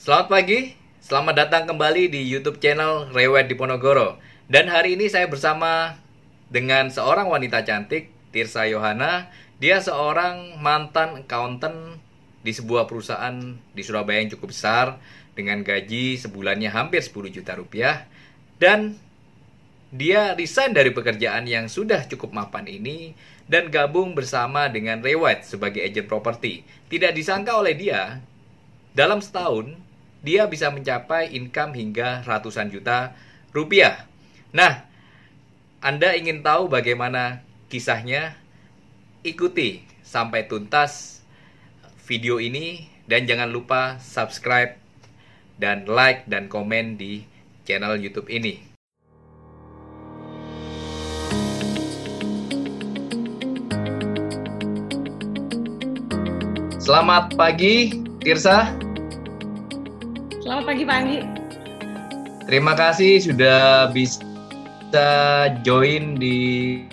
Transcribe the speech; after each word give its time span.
Selamat 0.00 0.32
pagi, 0.32 0.72
selamat 1.04 1.34
datang 1.36 1.68
kembali 1.68 2.08
di 2.08 2.24
YouTube 2.24 2.56
channel 2.56 3.12
Rewet 3.12 3.52
Diponegoro. 3.52 4.16
Dan 4.48 4.72
hari 4.72 4.96
ini 4.96 5.12
saya 5.12 5.28
bersama 5.28 6.00
dengan 6.48 6.88
seorang 6.88 7.28
wanita 7.28 7.60
cantik, 7.68 8.08
Tirsa 8.32 8.64
Yohana. 8.64 9.28
Dia 9.60 9.76
seorang 9.84 10.56
mantan 10.56 11.20
accountant 11.20 12.00
di 12.40 12.48
sebuah 12.48 12.88
perusahaan 12.88 13.60
di 13.76 13.82
Surabaya 13.84 14.24
yang 14.24 14.32
cukup 14.32 14.56
besar 14.56 14.96
dengan 15.36 15.60
gaji 15.60 16.16
sebulannya 16.16 16.72
hampir 16.72 17.04
10 17.04 17.36
juta 17.36 17.52
rupiah 17.60 18.08
dan 18.56 18.96
dia 19.92 20.32
resign 20.32 20.72
dari 20.72 20.96
pekerjaan 20.96 21.44
yang 21.44 21.68
sudah 21.68 22.08
cukup 22.08 22.32
mapan 22.32 22.64
ini 22.72 23.12
dan 23.52 23.68
gabung 23.68 24.16
bersama 24.16 24.72
dengan 24.72 25.04
Rewet 25.04 25.44
sebagai 25.44 25.84
agent 25.84 26.08
properti. 26.08 26.64
Tidak 26.88 27.12
disangka 27.12 27.52
oleh 27.60 27.76
dia, 27.76 28.24
dalam 28.96 29.22
setahun 29.22 29.89
dia 30.20 30.44
bisa 30.44 30.68
mencapai 30.68 31.32
income 31.32 31.72
hingga 31.72 32.20
ratusan 32.28 32.68
juta 32.68 33.16
rupiah. 33.56 34.04
Nah, 34.52 34.84
Anda 35.80 36.12
ingin 36.12 36.44
tahu 36.44 36.68
bagaimana 36.68 37.40
kisahnya? 37.72 38.36
Ikuti 39.20 39.84
sampai 40.04 40.48
tuntas 40.48 41.20
video 42.04 42.40
ini 42.40 42.88
dan 43.04 43.28
jangan 43.28 43.48
lupa 43.52 44.00
subscribe 44.00 44.76
dan 45.60 45.84
like 45.84 46.24
dan 46.28 46.48
komen 46.48 46.96
di 46.96 47.24
channel 47.68 47.96
YouTube 48.00 48.28
ini. 48.32 48.64
Selamat 56.80 57.36
pagi, 57.36 57.92
Tirsa. 58.24 58.89
Selamat 60.50 60.66
pagi, 60.66 60.82
Pak 60.82 60.96
Anggi. 60.98 61.20
Terima 62.50 62.74
kasih 62.74 63.22
sudah 63.22 63.86
bisa 63.94 65.06
join 65.62 66.18
di, 66.18 66.38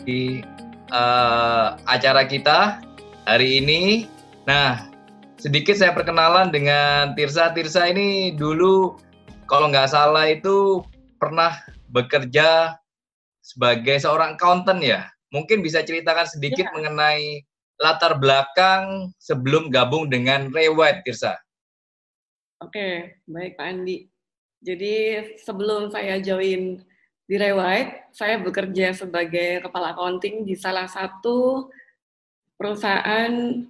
di 0.06 0.46
uh, 0.94 1.74
acara 1.90 2.30
kita 2.30 2.86
hari 3.26 3.58
ini. 3.58 4.06
Nah, 4.46 4.86
sedikit 5.42 5.74
saya 5.74 5.90
perkenalan 5.98 6.54
dengan 6.54 7.18
Tirsa. 7.18 7.50
Tirsa 7.58 7.90
ini 7.90 8.38
dulu 8.38 9.02
kalau 9.50 9.74
nggak 9.74 9.90
salah 9.90 10.30
itu 10.30 10.86
pernah 11.18 11.58
bekerja 11.90 12.78
sebagai 13.42 13.98
seorang 13.98 14.38
accountant 14.38 14.86
ya. 14.86 15.10
Mungkin 15.34 15.66
bisa 15.66 15.82
ceritakan 15.82 16.30
sedikit 16.30 16.70
ya. 16.70 16.74
mengenai 16.78 17.42
latar 17.82 18.22
belakang 18.22 19.10
sebelum 19.18 19.74
gabung 19.74 20.14
dengan 20.14 20.54
Rewet, 20.54 21.02
Tirsa? 21.10 21.42
Oke, 22.58 23.22
baik 23.30 23.54
Pak 23.54 23.68
Andi. 23.70 24.10
Jadi 24.66 25.22
sebelum 25.46 25.94
saya 25.94 26.18
join 26.18 26.82
di 27.30 27.36
Rewet, 27.38 28.10
saya 28.10 28.42
bekerja 28.42 28.98
sebagai 28.98 29.62
kepala 29.62 29.94
accounting 29.94 30.42
di 30.42 30.58
salah 30.58 30.90
satu 30.90 31.70
perusahaan 32.58 33.62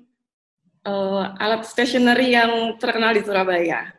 uh, 0.88 1.24
alat 1.36 1.68
stationery 1.68 2.32
yang 2.32 2.80
terkenal 2.80 3.12
di 3.12 3.28
Surabaya. 3.28 3.92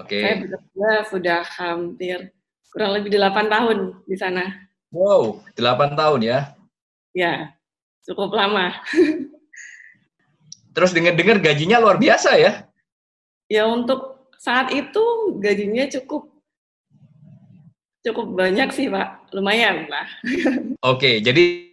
Oke. 0.00 0.16
Saya 0.16 0.36
bekerja 0.40 0.88
sudah 1.12 1.40
hampir 1.60 2.32
kurang 2.72 2.96
lebih 2.96 3.12
8 3.12 3.52
tahun 3.52 3.78
di 4.08 4.16
sana. 4.16 4.48
Wow, 4.88 5.44
8 5.60 5.92
tahun 5.92 6.20
ya? 6.24 6.38
Ya, 7.12 7.52
cukup 8.08 8.32
lama. 8.32 8.72
Terus 10.72 10.96
dengar-dengar 10.96 11.36
gajinya 11.44 11.76
luar 11.84 12.00
biasa 12.00 12.40
ya? 12.40 12.64
Ya 13.52 13.68
untuk 13.68 14.11
saat 14.42 14.74
itu 14.74 15.38
gajinya 15.38 15.86
cukup 15.86 16.26
cukup 18.02 18.34
banyak 18.34 18.74
sih 18.74 18.90
pak, 18.90 19.30
lumayan 19.30 19.86
lah. 19.86 20.06
Oke, 20.92 21.22
jadi 21.22 21.70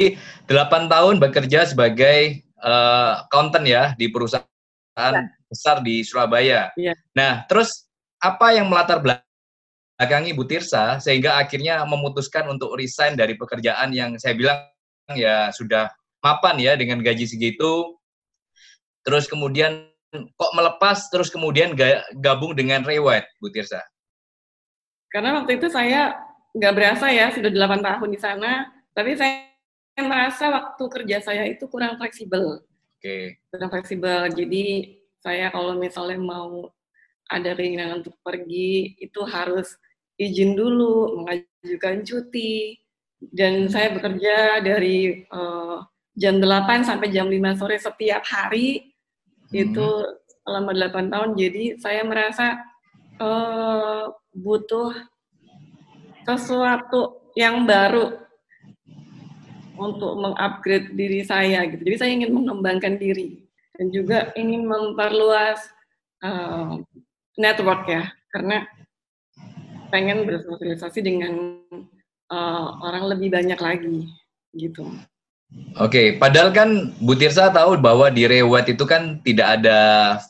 8 0.00 0.88
tahun 0.88 1.20
bekerja 1.20 1.68
sebagai 1.68 2.40
uh, 2.64 3.28
accountant 3.28 3.68
ya 3.68 3.92
di 4.00 4.08
perusahaan 4.08 4.48
ya. 4.96 5.28
besar 5.52 5.84
di 5.84 6.00
Surabaya. 6.00 6.72
Ya. 6.80 6.96
Nah, 7.12 7.44
terus 7.44 7.84
apa 8.16 8.56
yang 8.56 8.72
melatar 8.72 9.04
belakangi 9.04 10.32
Bu 10.32 10.48
Tirsa 10.48 10.96
sehingga 10.96 11.36
akhirnya 11.36 11.84
memutuskan 11.84 12.48
untuk 12.48 12.72
resign 12.80 13.20
dari 13.20 13.36
pekerjaan 13.36 13.92
yang 13.92 14.16
saya 14.16 14.32
bilang 14.32 14.64
ya 15.12 15.52
sudah 15.52 15.92
mapan 16.24 16.56
ya 16.56 16.72
dengan 16.78 17.04
gaji 17.04 17.28
segitu 17.28 18.00
terus 19.02 19.26
kemudian 19.26 19.91
kok 20.12 20.52
melepas 20.52 21.08
terus 21.08 21.32
kemudian 21.32 21.72
gabung 22.20 22.52
dengan 22.52 22.84
Rewet, 22.84 23.24
Bu 23.40 23.48
Tirsa? 23.48 23.80
Karena 25.08 25.40
waktu 25.40 25.56
itu 25.56 25.72
saya 25.72 26.16
nggak 26.52 26.74
berasa 26.76 27.08
ya 27.08 27.32
sudah 27.32 27.48
8 27.48 27.80
tahun 27.80 28.10
di 28.12 28.20
sana, 28.20 28.68
tapi 28.92 29.16
saya 29.16 29.48
merasa 30.00 30.52
waktu 30.52 30.84
kerja 30.88 31.16
saya 31.24 31.48
itu 31.48 31.64
kurang 31.68 31.96
fleksibel. 31.96 32.60
Oke. 32.60 33.00
Okay. 33.00 33.24
Kurang 33.48 33.72
fleksibel. 33.72 34.28
Jadi 34.32 34.96
saya 35.24 35.48
kalau 35.48 35.76
misalnya 35.80 36.20
mau 36.20 36.68
ada 37.32 37.56
keinginan 37.56 38.04
untuk 38.04 38.16
pergi 38.20 38.92
itu 39.00 39.20
harus 39.24 39.80
izin 40.20 40.52
dulu, 40.52 41.24
mengajukan 41.24 42.04
cuti, 42.04 42.76
dan 43.32 43.68
saya 43.72 43.96
bekerja 43.96 44.60
dari 44.60 45.24
uh, 45.32 45.80
jam 46.12 46.36
8 46.36 46.84
sampai 46.84 47.08
jam 47.08 47.32
5 47.32 47.56
sore 47.56 47.80
setiap 47.80 48.20
hari 48.28 48.91
itu 49.52 49.86
selama 50.42 50.74
8 50.74 51.12
tahun 51.12 51.30
jadi 51.38 51.64
saya 51.78 52.02
merasa 52.02 52.58
uh, 53.22 54.10
butuh 54.34 54.90
sesuatu 56.26 57.20
yang 57.38 57.68
baru 57.68 58.18
untuk 59.78 60.12
mengupgrade 60.18 60.92
diri 60.96 61.22
saya 61.22 61.64
gitu 61.68 61.84
jadi 61.84 61.96
saya 62.00 62.10
ingin 62.16 62.32
mengembangkan 62.34 62.98
diri 62.98 63.46
dan 63.78 63.88
juga 63.92 64.34
ingin 64.34 64.68
memperluas 64.68 65.60
uh, 66.24 66.80
network 67.38 67.88
ya 67.88 68.10
karena 68.32 68.66
pengen 69.92 70.24
bersosialisasi 70.24 71.04
dengan 71.04 71.60
uh, 72.32 72.68
orang 72.80 73.12
lebih 73.12 73.28
banyak 73.28 73.60
lagi 73.60 74.08
gitu. 74.56 74.88
Oke, 75.80 76.20
padahal 76.20 76.52
kan 76.52 76.92
Bu 77.00 77.16
Tirsa 77.16 77.48
tahu 77.48 77.80
bahwa 77.80 78.12
di 78.12 78.28
Rewet 78.28 78.76
itu 78.76 78.84
kan 78.84 79.24
tidak 79.24 79.60
ada 79.60 79.78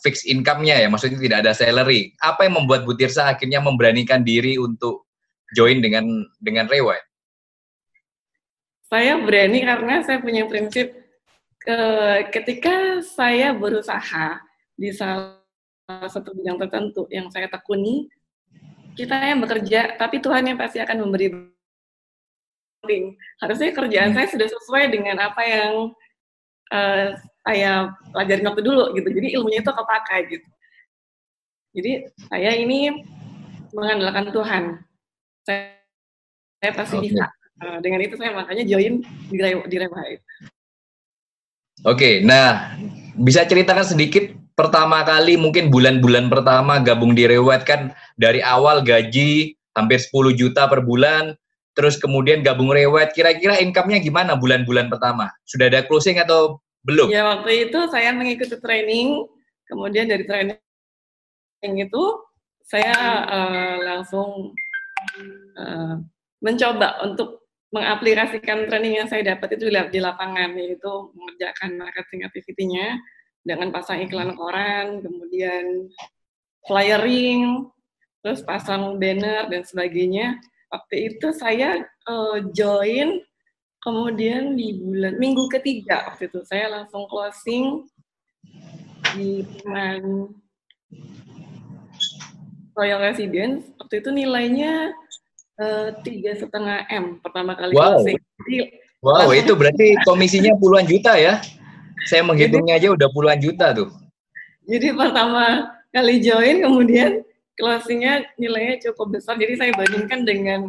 fixed 0.02 0.26
income-nya 0.30 0.82
ya, 0.82 0.86
maksudnya 0.86 1.18
tidak 1.18 1.38
ada 1.42 1.52
salary. 1.54 2.14
Apa 2.22 2.46
yang 2.46 2.62
membuat 2.62 2.86
Bu 2.86 2.94
Tirsa 2.94 3.26
akhirnya 3.26 3.58
memberanikan 3.58 4.22
diri 4.22 4.54
untuk 4.54 5.10
join 5.54 5.82
dengan 5.82 6.26
dengan 6.38 6.70
Rewet? 6.70 7.02
Saya 8.86 9.18
berani 9.18 9.66
karena 9.66 10.04
saya 10.06 10.22
punya 10.22 10.46
prinsip 10.46 10.94
ke, 11.58 11.78
ketika 12.30 13.02
saya 13.02 13.50
berusaha 13.50 14.38
di 14.78 14.94
salah 14.94 15.42
satu 16.06 16.34
bidang 16.38 16.58
tertentu 16.62 17.10
yang 17.10 17.26
saya 17.34 17.50
tekuni, 17.50 18.06
kita 18.94 19.16
yang 19.22 19.42
bekerja, 19.42 19.98
tapi 19.98 20.22
Tuhan 20.22 20.54
yang 20.54 20.58
pasti 20.60 20.78
akan 20.78 21.02
memberi 21.02 21.51
Harusnya 23.38 23.70
kerjaan 23.70 24.10
hmm. 24.10 24.16
saya 24.18 24.26
sudah 24.30 24.48
sesuai 24.50 24.84
dengan 24.90 25.16
apa 25.22 25.42
yang 25.46 25.72
uh, 26.74 27.06
saya 27.46 27.94
pelajari 28.10 28.42
waktu 28.42 28.62
dulu 28.62 28.84
gitu. 28.98 29.08
Jadi 29.10 29.28
ilmunya 29.38 29.62
itu 29.62 29.72
kepakai 29.72 30.20
gitu. 30.30 30.48
Jadi 31.72 31.92
saya 32.28 32.50
ini 32.58 32.90
mengandalkan 33.72 34.34
Tuhan. 34.34 34.64
Saya, 35.46 35.78
saya 36.60 36.72
pasti 36.74 36.96
okay. 36.98 37.04
bisa. 37.10 37.24
Uh, 37.62 37.78
dengan 37.78 38.02
itu 38.02 38.18
saya 38.18 38.34
makanya 38.34 38.66
join 38.66 39.06
di, 39.30 39.38
di. 39.38 39.76
Oke, 39.78 40.18
okay, 41.82 42.14
nah 42.22 42.74
bisa 43.14 43.46
ceritakan 43.46 43.86
sedikit 43.86 44.34
pertama 44.58 45.02
kali 45.06 45.38
mungkin 45.38 45.72
bulan-bulan 45.72 46.28
pertama 46.28 46.78
gabung 46.82 47.16
di 47.16 47.24
Rewet 47.26 47.64
kan 47.64 47.94
dari 48.18 48.44
awal 48.44 48.84
gaji 48.84 49.56
hampir 49.72 49.98
10 49.98 50.36
juta 50.36 50.68
per 50.68 50.84
bulan 50.84 51.32
terus 51.72 51.96
kemudian 51.96 52.44
gabung 52.44 52.72
rewet, 52.72 53.12
kira-kira 53.16 53.60
income-nya 53.60 54.00
gimana 54.00 54.36
bulan-bulan 54.36 54.92
pertama? 54.92 55.32
Sudah 55.48 55.72
ada 55.72 55.84
closing 55.84 56.20
atau 56.20 56.60
belum? 56.84 57.08
Ya 57.08 57.24
waktu 57.24 57.68
itu 57.68 57.78
saya 57.88 58.12
mengikuti 58.12 58.56
training, 58.60 59.24
kemudian 59.68 60.08
dari 60.10 60.24
training 60.28 60.58
itu 61.62 62.02
saya 62.66 62.96
uh, 63.28 63.76
langsung 63.82 64.52
uh, 65.58 65.96
mencoba 66.42 67.00
untuk 67.06 67.42
mengaplikasikan 67.72 68.68
training 68.68 69.00
yang 69.00 69.08
saya 69.08 69.24
dapat 69.36 69.56
itu 69.56 69.72
di 69.72 70.00
lapangan, 70.00 70.52
yaitu 70.60 70.92
mengerjakan 71.16 71.80
marketing 71.80 72.20
activity-nya 72.28 73.00
dengan 73.42 73.72
pasang 73.72 74.04
iklan 74.04 74.36
koran, 74.36 75.00
kemudian 75.00 75.88
flyering, 76.68 77.66
terus 78.22 78.44
pasang 78.44 79.00
banner 79.00 79.48
dan 79.48 79.64
sebagainya 79.64 80.38
waktu 80.72 81.12
itu 81.12 81.28
saya 81.36 81.84
uh, 82.08 82.40
join 82.56 83.20
kemudian 83.84 84.56
di 84.56 84.80
bulan 84.80 85.20
minggu 85.20 85.44
ketiga 85.52 86.08
waktu 86.08 86.32
itu 86.32 86.40
saya 86.48 86.72
langsung 86.72 87.04
closing 87.12 87.84
di 89.12 89.44
bulan 89.44 90.32
Royal 92.72 93.00
Residence 93.04 93.68
waktu 93.76 94.00
itu 94.00 94.08
nilainya 94.08 94.96
eh, 95.60 95.88
tiga 96.00 96.32
setengah 96.32 96.88
m 96.88 97.20
pertama 97.20 97.52
kali 97.52 97.76
wow. 97.76 98.00
closing. 98.00 98.16
Jadi, 98.16 98.56
wow, 99.04 99.28
itu 99.36 99.52
berarti 99.52 99.86
komisinya 100.08 100.56
puluhan 100.56 100.88
juta 100.88 101.12
ya? 101.20 101.44
Saya 102.08 102.24
menghitungnya 102.24 102.80
aja 102.80 102.88
udah 102.96 103.08
puluhan 103.12 103.38
juta 103.38 103.76
tuh. 103.76 103.92
Jadi 104.64 104.94
pertama 104.96 105.68
kali 105.92 106.24
join, 106.24 106.64
kemudian 106.64 107.20
closingnya 107.56 108.26
nilainya 108.40 108.90
cukup 108.90 109.18
besar. 109.18 109.36
Jadi 109.36 109.54
saya 109.58 109.72
bandingkan 109.76 110.24
dengan 110.24 110.60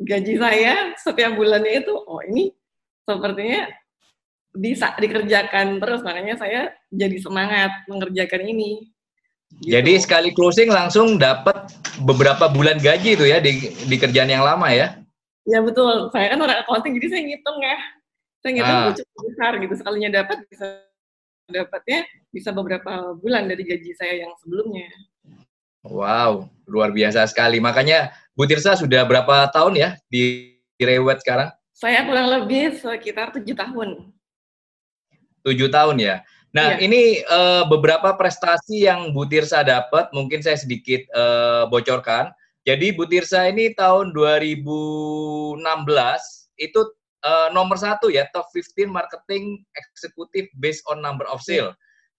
gaji 0.00 0.34
saya 0.40 0.96
setiap 0.96 1.36
bulannya 1.36 1.84
itu, 1.84 1.92
oh 1.92 2.20
ini 2.24 2.52
sepertinya 3.04 3.68
bisa 4.56 4.96
dikerjakan 4.96 5.78
terus. 5.78 6.00
Makanya 6.02 6.34
saya 6.40 6.60
jadi 6.90 7.16
semangat 7.20 7.70
mengerjakan 7.86 8.42
ini. 8.48 8.90
Gitu. 9.60 9.74
Jadi 9.74 9.92
sekali 9.98 10.30
closing 10.30 10.70
langsung 10.70 11.18
dapat 11.18 11.74
beberapa 12.06 12.46
bulan 12.46 12.78
gaji 12.78 13.18
itu 13.18 13.26
ya 13.26 13.42
di, 13.42 13.74
di 13.74 13.96
kerjaan 13.98 14.30
yang 14.30 14.46
lama 14.46 14.70
ya? 14.70 14.94
Ya 15.42 15.58
betul. 15.58 16.06
Saya 16.14 16.30
kan 16.30 16.38
orang 16.38 16.62
accounting 16.62 16.94
jadi 17.02 17.08
saya 17.10 17.22
ngitung 17.26 17.58
ya. 17.58 17.78
Saya 18.40 18.50
ngitung 18.56 18.78
ah. 18.78 18.94
cukup 18.94 19.20
besar 19.26 19.52
gitu. 19.58 19.74
Sekalinya 19.74 20.10
dapat 20.22 20.38
bisa 20.46 20.66
dapatnya 21.50 22.06
bisa 22.30 22.54
beberapa 22.54 23.18
bulan 23.18 23.50
dari 23.50 23.66
gaji 23.66 23.90
saya 23.98 24.22
yang 24.22 24.32
sebelumnya. 24.38 24.86
Wow, 25.80 26.52
luar 26.68 26.92
biasa 26.92 27.24
sekali. 27.24 27.56
Makanya 27.56 28.12
Bu 28.36 28.44
Tirsa 28.44 28.76
sudah 28.76 29.08
berapa 29.08 29.48
tahun 29.48 29.80
ya 29.80 29.90
di, 30.12 30.54
di 30.76 30.82
Rewet 30.84 31.24
sekarang? 31.24 31.48
Saya 31.72 32.04
kurang 32.04 32.28
lebih 32.28 32.76
sekitar 32.76 33.32
tujuh 33.32 33.56
tahun. 33.56 34.12
Tujuh 35.40 35.72
tahun 35.72 35.96
ya. 35.96 36.20
Nah, 36.52 36.76
ya. 36.76 36.84
ini 36.84 37.22
uh, 37.30 37.64
beberapa 37.64 38.12
prestasi 38.18 38.84
yang 38.84 39.16
Bu 39.16 39.24
Tirsa 39.24 39.64
dapat, 39.64 40.12
mungkin 40.12 40.44
saya 40.44 40.60
sedikit 40.60 41.00
uh, 41.16 41.64
bocorkan. 41.72 42.28
Jadi 42.68 42.92
Bu 42.92 43.08
Tirsa 43.08 43.48
ini 43.48 43.72
tahun 43.72 44.12
2016 44.12 45.56
itu 46.60 46.80
uh, 47.24 47.48
nomor 47.56 47.80
satu 47.80 48.12
ya, 48.12 48.28
top 48.36 48.52
15 48.52 48.84
marketing 48.84 49.64
eksekutif 49.72 50.44
based 50.60 50.84
on 50.92 51.00
number 51.00 51.24
of 51.32 51.40
sale. 51.40 51.72
Ya. 51.72 51.78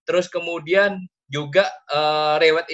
Terus 0.10 0.26
kemudian 0.34 1.06
juga 1.30 1.70
uh, 1.94 2.42
Rewet 2.42 2.66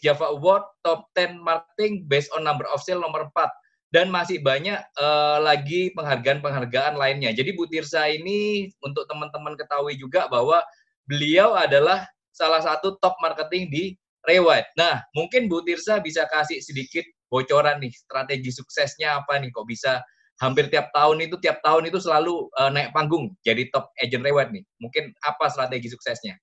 Java 0.00 0.30
Award 0.34 0.64
top 0.86 1.10
10 1.14 1.38
marketing 1.42 2.06
based 2.06 2.30
on 2.34 2.46
number 2.46 2.66
of 2.70 2.82
sale 2.82 3.02
nomor 3.02 3.28
4 3.34 3.48
dan 3.88 4.12
masih 4.12 4.44
banyak 4.44 4.76
uh, 5.00 5.40
lagi 5.40 5.92
penghargaan-penghargaan 5.96 7.00
lainnya. 7.00 7.32
Jadi 7.32 7.56
Bu 7.56 7.64
Tirsa 7.64 8.04
ini 8.08 8.68
untuk 8.84 9.08
teman-teman 9.08 9.56
ketahui 9.56 9.96
juga 9.96 10.28
bahwa 10.28 10.60
beliau 11.08 11.56
adalah 11.56 12.04
salah 12.36 12.60
satu 12.60 13.00
top 13.00 13.16
marketing 13.24 13.72
di 13.72 13.84
Reward. 14.28 14.68
Nah, 14.76 15.00
mungkin 15.16 15.48
Bu 15.48 15.64
Tirsa 15.64 16.04
bisa 16.04 16.28
kasih 16.28 16.60
sedikit 16.60 17.06
bocoran 17.32 17.80
nih 17.80 17.92
strategi 17.92 18.52
suksesnya 18.52 19.24
apa 19.24 19.40
nih 19.40 19.52
kok 19.52 19.68
bisa 19.68 20.04
hampir 20.40 20.68
tiap 20.68 20.92
tahun 20.92 21.24
itu 21.24 21.36
tiap 21.40 21.60
tahun 21.64 21.88
itu 21.88 22.00
selalu 22.00 22.48
uh, 22.56 22.70
naik 22.72 22.92
panggung 22.92 23.32
jadi 23.40 23.72
top 23.72 23.88
agent 24.04 24.20
Reward 24.20 24.52
nih. 24.52 24.64
Mungkin 24.84 25.16
apa 25.24 25.48
strategi 25.48 25.88
suksesnya? 25.88 26.36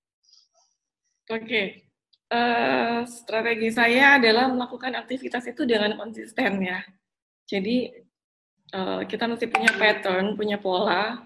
Oke. 1.30 1.46
Okay. 1.46 1.85
Uh, 2.26 2.34
eh, 2.34 3.00
strategi 3.06 3.70
saya 3.70 4.18
adalah 4.18 4.50
melakukan 4.50 4.98
aktivitas 4.98 5.46
itu 5.46 5.62
dengan 5.62 5.94
konsisten 5.94 6.58
ya. 6.58 6.82
Jadi 7.46 7.94
uh, 8.74 9.06
kita 9.06 9.30
mesti 9.30 9.46
punya 9.46 9.70
pattern, 9.78 10.34
punya 10.34 10.58
pola 10.58 11.22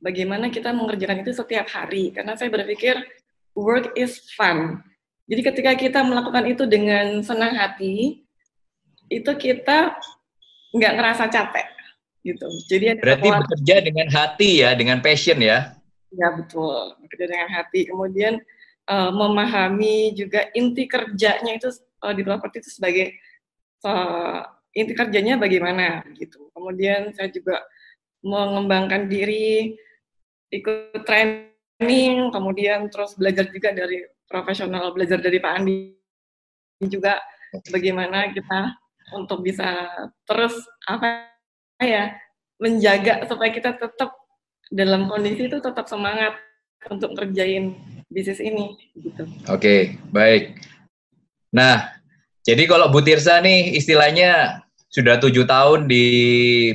bagaimana 0.00 0.48
kita 0.48 0.72
mengerjakan 0.72 1.20
itu 1.20 1.36
setiap 1.36 1.68
hari. 1.68 2.08
Karena 2.16 2.36
saya 2.40 2.48
berpikir 2.48 2.96
work 3.52 3.92
is 4.00 4.24
fun. 4.32 4.80
Jadi 5.28 5.40
ketika 5.40 5.72
kita 5.76 6.00
melakukan 6.04 6.44
itu 6.48 6.64
dengan 6.68 7.20
senang 7.20 7.56
hati, 7.56 8.24
itu 9.08 9.30
kita 9.36 9.96
nggak 10.72 10.94
ngerasa 10.96 11.28
capek 11.28 11.68
gitu. 12.24 12.48
Jadi 12.72 12.84
ada 12.96 13.00
berarti 13.00 13.28
pola, 13.28 13.40
bekerja 13.44 13.74
dengan 13.84 14.08
hati 14.08 14.50
ya, 14.64 14.70
dengan 14.72 14.98
passion 15.04 15.38
ya? 15.40 15.76
Ya 16.12 16.28
betul, 16.32 16.96
bekerja 17.04 17.26
dengan 17.28 17.50
hati. 17.52 17.80
Kemudian 17.88 18.40
uh, 18.88 19.10
memahami 19.12 20.12
juga 20.16 20.48
inti 20.52 20.84
kerjanya 20.88 21.56
itu 21.56 21.68
uh, 22.04 22.12
di 22.12 22.22
properti 22.24 22.64
itu 22.64 22.70
sebagai 22.80 23.06
uh, 23.84 24.44
inti 24.74 24.92
kerjanya 24.92 25.38
bagaimana 25.38 26.02
gitu. 26.18 26.50
Kemudian 26.52 27.14
saya 27.14 27.30
juga 27.30 27.62
mengembangkan 28.24 29.06
diri 29.06 29.76
ikut 30.48 31.04
training, 31.04 32.32
kemudian 32.32 32.88
terus 32.88 33.14
belajar 33.18 33.48
juga 33.52 33.74
dari 33.76 34.04
profesional, 34.24 34.94
belajar 34.96 35.20
dari 35.20 35.38
Pak 35.38 35.52
Andi 35.60 35.76
juga 36.88 37.20
bagaimana 37.70 38.32
kita 38.34 38.74
untuk 39.14 39.44
bisa 39.44 39.86
terus 40.24 40.56
apa 40.88 41.28
ya 41.78 42.16
menjaga 42.58 43.28
supaya 43.28 43.50
kita 43.52 43.76
tetap 43.76 44.10
dalam 44.72 45.06
kondisi 45.06 45.46
itu 45.46 45.60
tetap 45.60 45.86
semangat 45.86 46.34
untuk 46.88 47.12
ngerjain 47.14 47.76
bisnis 48.14 48.38
ini 48.38 48.78
gitu. 48.94 49.26
Oke, 49.50 49.58
okay, 49.58 49.80
baik. 50.14 50.62
Nah, 51.50 51.90
jadi 52.46 52.70
kalau 52.70 52.94
Bu 52.94 53.02
Tirsa 53.02 53.42
nih 53.42 53.74
istilahnya 53.74 54.62
sudah 54.88 55.18
tujuh 55.18 55.42
tahun 55.50 55.90
di 55.90 56.06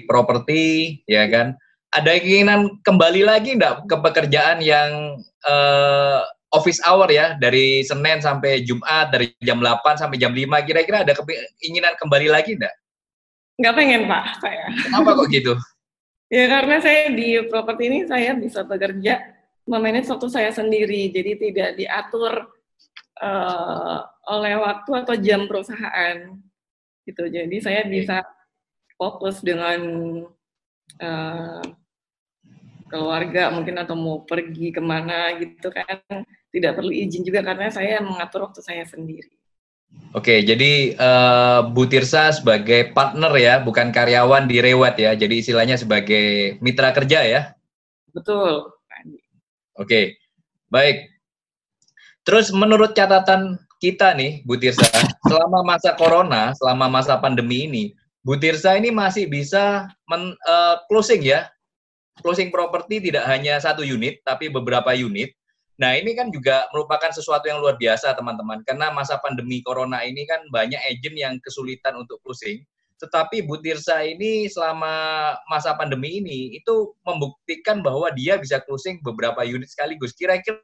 properti, 0.04 1.00
ya 1.08 1.24
kan? 1.32 1.56
ada 1.90 2.22
keinginan 2.22 2.78
kembali 2.86 3.26
lagi 3.26 3.58
enggak 3.58 3.90
ke 3.90 3.96
pekerjaan 3.98 4.62
yang 4.62 5.18
uh, 5.46 6.22
office 6.54 6.78
hour 6.86 7.10
ya 7.10 7.38
dari 7.38 7.82
Senin 7.82 8.22
sampai 8.22 8.62
Jumat 8.66 9.10
dari 9.14 9.34
jam 9.42 9.58
8 9.62 9.98
sampai 9.98 10.18
jam 10.22 10.34
5 10.34 10.68
kira-kira 10.70 11.02
ada 11.02 11.14
keinginan 11.18 11.98
kembali 11.98 12.30
lagi 12.30 12.58
enggak? 12.58 12.76
Enggak 13.58 13.74
pengen 13.76 14.02
Pak 14.06 14.24
saya. 14.40 14.66
Kenapa 14.86 15.10
kok 15.18 15.28
gitu? 15.34 15.54
ya 16.36 16.46
karena 16.46 16.78
saya 16.78 17.10
di 17.10 17.42
properti 17.50 17.84
ini 17.90 18.00
saya 18.06 18.38
bisa 18.38 18.62
bekerja 18.62 19.18
memanage 19.70 20.10
waktu 20.10 20.28
saya 20.34 20.50
sendiri 20.50 21.14
jadi 21.14 21.32
tidak 21.38 21.70
diatur 21.78 22.34
uh, 23.22 23.98
oleh 24.26 24.58
waktu 24.58 24.92
atau 25.06 25.16
jam 25.22 25.46
perusahaan 25.46 26.34
gitu 27.06 27.24
jadi 27.30 27.58
saya 27.62 27.82
bisa 27.86 28.26
fokus 28.98 29.46
dengan 29.46 29.80
uh, 31.00 31.62
keluarga 32.90 33.54
mungkin 33.54 33.78
atau 33.78 33.94
mau 33.94 34.26
pergi 34.26 34.74
ke 34.74 34.82
mana 34.82 35.38
gitu 35.38 35.70
kan 35.70 36.02
tidak 36.50 36.82
perlu 36.82 36.90
izin 36.90 37.22
juga 37.22 37.46
karena 37.46 37.70
saya 37.70 38.02
mengatur 38.02 38.50
waktu 38.50 38.66
saya 38.66 38.84
sendiri. 38.84 39.30
Oke, 40.14 40.42
jadi 40.46 40.98
uh, 40.98 41.70
Bu 41.70 41.86
Tirsa 41.90 42.34
sebagai 42.34 42.94
partner 42.94 43.30
ya, 43.38 43.56
bukan 43.62 43.90
karyawan 43.90 44.46
di 44.46 44.62
Rewat 44.62 44.98
ya, 45.02 45.14
jadi 45.18 45.34
istilahnya 45.38 45.82
sebagai 45.82 46.58
mitra 46.62 46.94
kerja 46.94 47.26
ya? 47.26 47.42
Betul. 48.14 48.70
Oke, 49.80 50.20
baik. 50.68 51.08
Terus 52.28 52.52
menurut 52.52 52.92
catatan 52.92 53.56
kita 53.80 54.12
nih, 54.12 54.44
Bu 54.44 54.60
Tirsa, 54.60 54.92
selama 55.24 55.64
masa 55.64 55.96
corona, 55.96 56.52
selama 56.60 56.92
masa 56.92 57.16
pandemi 57.16 57.64
ini, 57.64 57.84
Bu 58.20 58.36
Tirsa 58.36 58.76
ini 58.76 58.92
masih 58.92 59.32
bisa 59.32 59.88
men, 60.12 60.36
uh, 60.44 60.84
closing 60.92 61.24
ya, 61.24 61.48
closing 62.20 62.52
properti 62.52 63.00
tidak 63.00 63.24
hanya 63.32 63.56
satu 63.58 63.82
unit, 63.88 64.20
tapi 64.28 64.52
beberapa 64.52 64.92
unit. 64.92 65.32
Nah, 65.80 65.96
ini 65.96 66.12
kan 66.12 66.28
juga 66.28 66.68
merupakan 66.76 67.08
sesuatu 67.16 67.48
yang 67.48 67.64
luar 67.64 67.80
biasa, 67.80 68.12
teman-teman. 68.20 68.60
Karena 68.68 68.92
masa 68.92 69.16
pandemi 69.24 69.64
corona 69.64 70.04
ini 70.04 70.28
kan 70.28 70.44
banyak 70.52 70.80
agent 70.92 71.16
yang 71.16 71.34
kesulitan 71.40 71.96
untuk 71.96 72.20
closing. 72.20 72.60
Tetapi 73.00 73.48
Bu 73.48 73.64
Tirsa 73.64 74.04
ini 74.04 74.52
selama 74.52 75.32
masa 75.48 75.72
pandemi 75.80 76.20
ini 76.20 76.60
itu 76.60 76.92
membuktikan 77.08 77.80
bahwa 77.80 78.12
dia 78.12 78.36
bisa 78.36 78.60
closing 78.60 79.00
beberapa 79.00 79.40
unit 79.48 79.72
sekaligus. 79.72 80.12
Kira-kira 80.12 80.60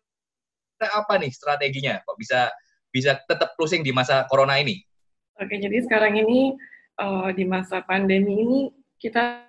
apa 0.91 1.15
nih 1.15 1.31
strateginya? 1.31 2.03
Kok 2.03 2.19
bisa 2.19 2.51
bisa 2.91 3.15
tetap 3.27 3.55
closing 3.55 3.87
di 3.87 3.95
masa 3.95 4.27
corona 4.27 4.59
ini? 4.59 4.83
Oke, 5.39 5.59
jadi 5.59 5.83
sekarang 5.87 6.19
ini 6.19 6.55
uh, 6.99 7.31
di 7.31 7.47
masa 7.47 7.79
pandemi 7.83 8.35
ini 8.39 8.59
kita 8.99 9.43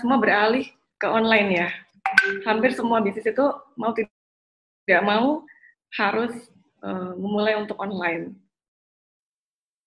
semua 0.00 0.20
beralih 0.20 0.68
ke 1.00 1.08
online 1.08 1.48
ya. 1.56 1.68
Hampir 2.44 2.76
semua 2.76 3.00
bisnis 3.00 3.24
itu 3.24 3.46
mau 3.80 3.96
tidak 3.96 5.02
mau 5.04 5.44
harus 5.96 6.32
uh, 6.84 7.16
memulai 7.16 7.56
untuk 7.56 7.80
online 7.80 8.43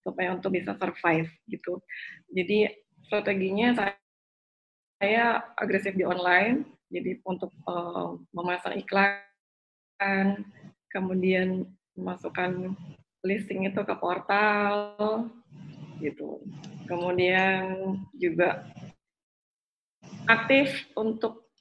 supaya 0.07 0.31
untuk 0.31 0.55
bisa 0.55 0.71
survive 0.79 1.27
gitu. 1.51 1.83
Jadi 2.31 2.71
strateginya 3.03 3.75
saya, 3.75 3.93
saya 5.03 5.25
agresif 5.59 5.99
di 5.99 6.07
online, 6.07 6.63
jadi 6.87 7.19
untuk 7.27 7.51
uh, 7.67 8.15
memasang 8.31 8.79
iklan, 8.79 10.47
kemudian 10.87 11.67
memasukkan 11.99 12.71
listing 13.27 13.67
itu 13.67 13.83
ke 13.83 13.95
portal 13.99 15.27
gitu. 15.99 16.39
Kemudian 16.87 17.99
juga 18.15 18.63
aktif 20.31 20.87
untuk 20.95 21.51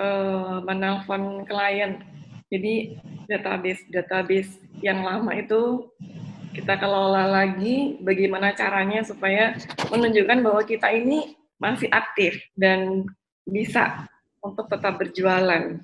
uh, 0.00 0.64
menelpon 0.64 1.44
klien. 1.44 2.00
Jadi 2.48 2.96
database 3.28 3.84
database 3.88 4.60
yang 4.84 5.04
lama 5.04 5.32
itu 5.36 5.88
kita 6.52 6.76
kelola 6.76 7.26
lagi 7.26 7.96
bagaimana 8.04 8.52
caranya 8.52 9.00
supaya 9.02 9.56
menunjukkan 9.88 10.38
bahwa 10.44 10.62
kita 10.62 10.92
ini 10.92 11.34
masih 11.56 11.88
aktif 11.88 12.38
dan 12.54 13.08
bisa 13.48 14.06
untuk 14.44 14.68
tetap 14.68 15.00
berjualan. 15.00 15.80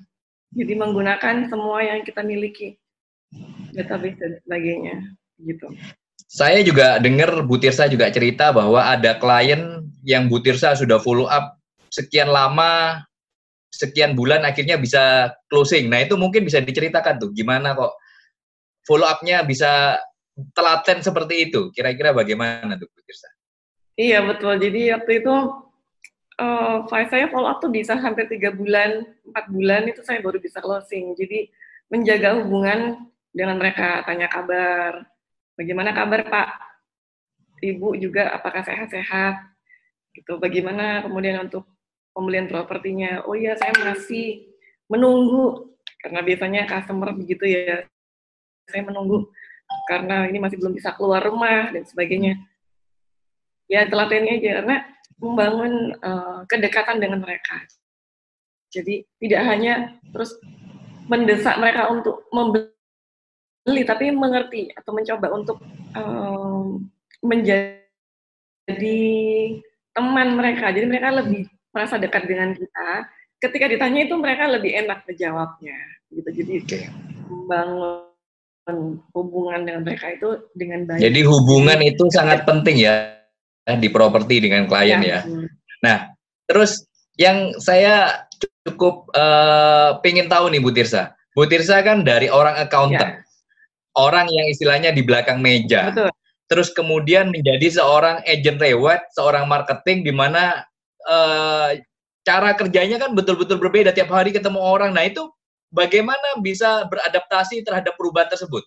Jadi 0.53 0.73
menggunakan 0.77 1.49
semua 1.49 1.85
yang 1.85 2.01
kita 2.05 2.25
miliki, 2.25 2.77
database 3.77 4.17
dan 4.17 4.33
sebagainya, 4.45 4.97
gitu. 5.45 5.69
Saya 6.29 6.61
juga 6.65 7.01
dengar 7.01 7.45
Bu 7.45 7.61
Tirsa 7.61 7.89
juga 7.89 8.09
cerita 8.13 8.53
bahwa 8.53 8.85
ada 8.85 9.17
klien 9.21 9.85
yang 10.05 10.29
Bu 10.29 10.41
Tirsa 10.41 10.77
sudah 10.77 11.01
follow 11.01 11.29
up 11.29 11.57
sekian 11.93 12.33
lama, 12.33 13.05
sekian 13.73 14.17
bulan 14.17 14.45
akhirnya 14.45 14.81
bisa 14.81 15.33
closing. 15.53 15.93
Nah 15.93 16.05
itu 16.05 16.17
mungkin 16.17 16.49
bisa 16.49 16.61
diceritakan 16.65 17.21
tuh 17.21 17.31
gimana 17.37 17.77
kok 17.77 17.93
follow 18.89 19.05
up-nya 19.05 19.45
bisa 19.45 20.01
telaten 20.55 21.03
seperti 21.03 21.51
itu. 21.51 21.75
Kira-kira 21.75 22.15
bagaimana 22.15 22.79
tuh 22.79 22.87
Bu 22.91 23.01
Tirsa? 23.03 23.29
Iya 23.99 24.23
betul. 24.23 24.55
Jadi 24.63 24.95
waktu 24.95 25.13
itu 25.23 25.35
uh, 26.39 26.87
saya 26.87 27.27
follow 27.31 27.51
up 27.51 27.59
tuh 27.59 27.71
bisa 27.75 27.99
hampir 27.99 28.31
tiga 28.31 28.55
bulan, 28.55 29.03
empat 29.27 29.45
bulan 29.51 29.83
itu 29.91 30.01
saya 30.07 30.23
baru 30.23 30.39
bisa 30.39 30.63
closing. 30.63 31.19
Jadi 31.19 31.51
menjaga 31.91 32.39
hubungan 32.39 33.11
dengan 33.35 33.59
mereka, 33.59 34.07
tanya 34.07 34.31
kabar, 34.31 35.03
bagaimana 35.59 35.91
kabar 35.93 36.21
Pak, 36.31 36.49
Ibu 37.59 37.99
juga 37.99 38.31
apakah 38.31 38.63
sehat-sehat, 38.63 39.35
gitu. 40.15 40.39
Bagaimana 40.39 41.03
kemudian 41.03 41.43
untuk 41.43 41.67
pembelian 42.15 42.47
propertinya? 42.47 43.27
Oh 43.27 43.35
iya 43.35 43.59
saya 43.59 43.75
masih 43.75 44.47
menunggu 44.87 45.75
karena 45.99 46.23
biasanya 46.23 46.63
customer 46.71 47.11
begitu 47.19 47.45
ya, 47.51 47.83
saya 48.71 48.87
menunggu 48.87 49.27
karena 49.89 50.29
ini 50.29 50.39
masih 50.41 50.61
belum 50.61 50.77
bisa 50.77 50.93
keluar 50.97 51.25
rumah 51.25 51.73
dan 51.73 51.85
sebagainya. 51.85 52.37
Ya 53.69 53.85
telatennya 53.85 54.41
aja 54.41 54.51
karena 54.61 54.77
membangun 55.21 55.93
uh, 56.01 56.41
kedekatan 56.49 57.01
dengan 57.01 57.21
mereka. 57.21 57.65
Jadi 58.69 59.05
tidak 59.21 59.43
hanya 59.49 59.97
terus 60.13 60.37
mendesak 61.09 61.57
mereka 61.57 61.89
untuk 61.89 62.29
membeli, 62.29 63.83
tapi 63.89 64.13
mengerti 64.13 64.69
atau 64.77 64.93
mencoba 64.93 65.27
untuk 65.33 65.57
um, 65.97 66.85
menjadi 67.25 67.77
teman 69.97 70.37
mereka. 70.37 70.69
Jadi 70.73 70.85
mereka 70.85 71.09
lebih 71.17 71.49
merasa 71.73 71.97
dekat 71.97 72.29
dengan 72.29 72.53
kita. 72.53 73.09
Ketika 73.41 73.67
ditanya 73.71 74.05
itu 74.05 74.15
mereka 74.21 74.45
lebih 74.49 74.75
enak 74.85 75.09
menjawabnya. 75.09 75.79
Gitu. 76.13 76.29
Jadi 76.45 76.89
membangun 77.29 78.08
hubungan 79.17 79.65
dengan 79.65 79.83
mereka 79.87 80.13
itu 80.13 80.29
dengan 80.53 80.85
baik. 80.85 81.01
Jadi 81.01 81.21
hubungan 81.25 81.79
itu 81.81 82.05
sangat 82.13 82.45
penting 82.45 82.77
ya 82.79 83.19
Eh, 83.69 83.77
di 83.77 83.93
properti 83.93 84.41
dengan 84.49 84.65
klien 84.65 85.05
ya. 85.05 85.21
ya. 85.21 85.45
Nah, 85.85 86.09
terus 86.49 86.89
yang 87.21 87.53
saya 87.61 88.25
cukup 88.65 89.13
uh, 89.13 90.01
pengen 90.01 90.33
tahu 90.33 90.49
nih 90.49 90.65
Bu 90.65 90.73
Tirsa. 90.73 91.13
Bu 91.37 91.45
Tirsa 91.45 91.85
kan 91.85 92.01
dari 92.01 92.33
orang 92.33 92.57
accountant, 92.57 93.21
ya. 93.21 93.29
orang 93.93 94.25
yang 94.33 94.49
istilahnya 94.49 94.89
di 94.97 95.05
belakang 95.05 95.45
meja. 95.45 95.93
Betul. 95.93 96.09
Terus 96.49 96.73
kemudian 96.73 97.29
menjadi 97.29 97.77
seorang 97.77 98.25
agent 98.25 98.57
reward, 98.57 99.05
seorang 99.13 99.45
marketing 99.45 100.01
di 100.01 100.17
mana 100.17 100.65
uh, 101.05 101.77
cara 102.25 102.57
kerjanya 102.57 102.97
kan 102.97 103.13
betul-betul 103.13 103.61
berbeda 103.61 103.93
tiap 103.93 104.09
hari 104.09 104.33
ketemu 104.33 104.65
orang. 104.65 104.97
Nah 104.97 105.05
itu 105.05 105.29
bagaimana 105.69 106.41
bisa 106.41 106.85
beradaptasi 106.89 107.65
terhadap 107.65 107.95
perubahan 107.95 108.29
tersebut? 108.29 108.65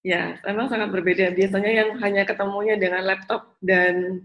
Ya, 0.00 0.40
memang 0.48 0.72
sangat 0.72 0.88
berbeda. 0.88 1.28
Biasanya 1.36 1.70
yang 1.70 1.90
hanya 2.00 2.24
ketemunya 2.24 2.80
dengan 2.80 3.04
laptop 3.04 3.52
dan 3.60 4.24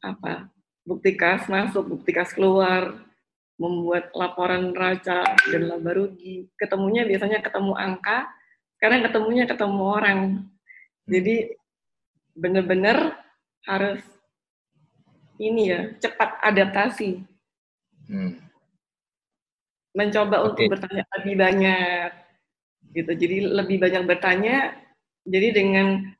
apa 0.00 0.48
bukti 0.86 1.18
kas 1.18 1.50
masuk, 1.50 1.84
bukti 1.84 2.14
kas 2.16 2.32
keluar, 2.32 2.96
membuat 3.60 4.12
laporan 4.16 4.72
raca 4.72 5.36
dan 5.52 5.62
laba 5.68 5.92
rugi. 5.92 6.48
Ketemunya 6.56 7.04
biasanya 7.04 7.44
ketemu 7.44 7.76
angka, 7.76 8.24
sekarang 8.80 9.04
ketemunya 9.04 9.44
ketemu 9.44 9.82
orang. 9.84 10.20
Jadi 11.04 11.52
benar-benar 12.32 13.20
harus 13.68 14.00
ini 15.36 15.72
ya 15.76 15.92
cepat 16.00 16.40
adaptasi. 16.40 17.20
Hmm. 18.06 18.45
Mencoba 19.96 20.44
okay. 20.44 20.68
untuk 20.68 20.76
bertanya 20.76 21.04
lebih 21.16 21.34
banyak, 21.40 22.10
gitu. 22.92 23.12
Jadi 23.16 23.36
lebih 23.48 23.76
banyak 23.80 24.02
bertanya 24.04 24.56
jadi 25.24 25.48
dengan 25.56 26.12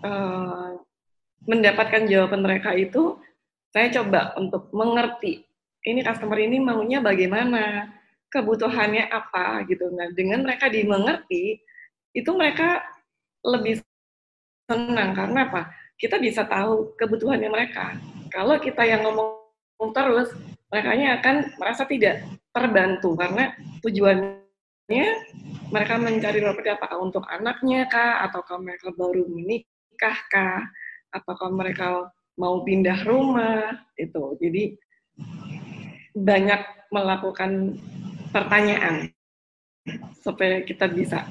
uh, 0.00 0.80
mendapatkan 1.44 2.08
jawaban 2.08 2.40
mereka 2.40 2.72
itu, 2.72 3.20
saya 3.70 3.92
coba 3.92 4.32
untuk 4.40 4.72
mengerti 4.72 5.46
ini 5.86 6.02
customer 6.02 6.42
ini 6.42 6.58
maunya 6.58 6.98
bagaimana, 6.98 7.94
kebutuhannya 8.26 9.06
apa 9.06 9.62
gitu. 9.70 9.86
Nah, 9.94 10.10
dengan 10.12 10.42
mereka 10.42 10.66
dimengerti, 10.66 11.62
itu 12.10 12.30
mereka 12.34 12.82
lebih 13.46 13.78
senang 14.66 15.14
karena 15.14 15.46
apa? 15.46 15.62
Kita 15.94 16.18
bisa 16.18 16.42
tahu 16.42 16.98
kebutuhannya 16.98 17.48
mereka. 17.48 17.94
Kalau 18.34 18.58
kita 18.58 18.82
yang 18.82 19.06
ngomong 19.06 19.90
terus, 19.94 20.34
mereka 20.70 20.90
akan 21.22 21.36
merasa 21.62 21.82
tidak 21.86 22.26
terbantu 22.50 23.14
karena 23.14 23.54
tujuannya 23.84 25.06
mereka 25.70 25.94
mencari 25.98 26.38
properti 26.42 26.70
apakah 26.70 26.98
untuk 27.02 27.24
anaknya 27.26 27.86
kah, 27.90 28.22
ataukah 28.26 28.58
mereka 28.58 28.90
baru 28.94 29.26
menikah 29.26 30.18
kah, 30.30 30.62
apakah 31.14 31.50
mereka 31.50 32.10
mau 32.38 32.62
pindah 32.62 33.02
rumah, 33.06 33.74
itu. 33.98 34.36
Jadi 34.38 34.62
banyak 36.16 36.60
melakukan 36.90 37.76
pertanyaan 38.30 39.10
supaya 40.22 40.62
kita 40.62 40.90
bisa 40.90 41.26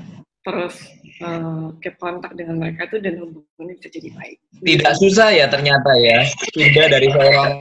terus 0.46 0.78
uh, 1.26 1.74
keep 1.82 1.98
kontak 1.98 2.38
dengan 2.38 2.62
mereka 2.62 2.86
itu 2.86 3.02
dan 3.02 3.18
hubungannya 3.18 3.76
bisa 3.82 3.90
jadi 3.90 4.10
baik. 4.14 4.38
Tidak 4.62 4.94
susah 5.02 5.30
ya 5.34 5.46
ternyata 5.50 5.92
ya 5.98 6.22
pindah 6.54 6.86
dari 6.86 7.08
seorang 7.10 7.52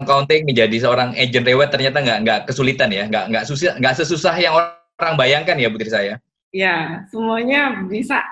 accounting 0.00 0.44
menjadi 0.44 0.76
seorang 0.82 1.16
agent 1.16 1.46
reward 1.48 1.72
ternyata 1.72 2.04
nggak 2.04 2.18
nggak 2.24 2.40
kesulitan 2.48 2.92
ya 2.92 3.08
nggak 3.08 3.24
nggak 3.32 3.44
susah 3.48 3.74
nggak 3.80 3.94
sesusah 3.96 4.34
yang 4.36 4.54
orang 4.56 5.14
bayangkan 5.16 5.56
ya 5.60 5.68
Putri 5.68 5.90
saya? 5.92 6.14
Ya, 6.56 7.04
semuanya 7.12 7.84
bisa. 7.84 8.24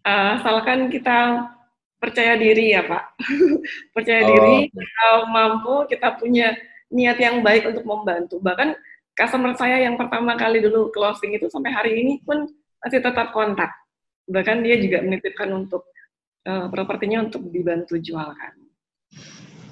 Uh, 0.00 0.40
asalkan 0.40 0.90
kita 0.90 1.46
percaya 2.02 2.34
diri 2.34 2.74
ya 2.74 2.82
Pak. 2.82 3.04
percaya 3.94 4.26
oh. 4.26 4.28
diri, 4.32 4.56
kita 4.72 5.06
mampu, 5.30 5.86
kita 5.86 6.18
punya 6.18 6.56
niat 6.90 7.20
yang 7.20 7.44
baik 7.46 7.70
untuk 7.70 7.86
membantu. 7.86 8.42
Bahkan 8.42 8.74
customer 9.14 9.54
saya 9.54 9.86
yang 9.86 9.94
pertama 9.94 10.34
kali 10.34 10.58
dulu 10.58 10.90
closing 10.90 11.36
itu 11.36 11.46
sampai 11.46 11.70
hari 11.70 11.92
ini 12.02 12.18
pun 12.24 12.48
masih 12.82 12.98
tetap 12.98 13.30
kontak. 13.30 13.70
Bahkan 14.26 14.66
dia 14.66 14.80
juga 14.80 15.04
menitipkan 15.04 15.52
untuk 15.54 15.86
uh, 16.48 16.66
propertinya 16.72 17.22
untuk 17.22 17.46
dibantu 17.52 18.00
jualkan. 18.00 18.56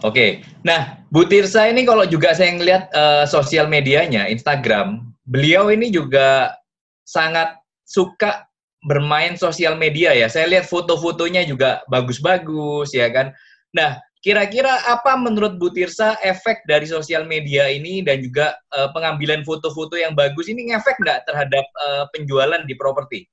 Oke, 0.07 0.47
nah 0.63 1.03
Bu 1.11 1.27
Tirsa 1.27 1.67
ini 1.67 1.83
kalau 1.83 2.07
juga 2.07 2.31
saya 2.31 2.55
ngeliat 2.55 2.87
uh, 2.95 3.27
sosial 3.27 3.67
medianya, 3.67 4.31
Instagram, 4.31 5.11
beliau 5.27 5.75
ini 5.75 5.91
juga 5.91 6.55
sangat 7.03 7.59
suka 7.83 8.47
bermain 8.87 9.35
sosial 9.35 9.75
media 9.75 10.15
ya. 10.15 10.31
Saya 10.31 10.47
lihat 10.47 10.71
foto-fotonya 10.71 11.43
juga 11.51 11.83
bagus-bagus 11.91 12.95
ya 12.95 13.11
kan. 13.11 13.35
Nah, 13.75 13.99
kira-kira 14.23 14.71
apa 14.87 15.19
menurut 15.19 15.59
Bu 15.59 15.75
Tirsa 15.75 16.15
efek 16.23 16.63
dari 16.71 16.87
sosial 16.87 17.27
media 17.27 17.67
ini 17.67 17.99
dan 18.07 18.23
juga 18.23 18.55
uh, 18.79 18.95
pengambilan 18.95 19.43
foto-foto 19.43 19.99
yang 19.99 20.15
bagus 20.15 20.47
ini 20.47 20.71
ngefek 20.71 20.95
nggak 21.03 21.27
terhadap 21.27 21.67
uh, 21.83 22.07
penjualan 22.15 22.63
di 22.63 22.75
properti? 22.79 23.27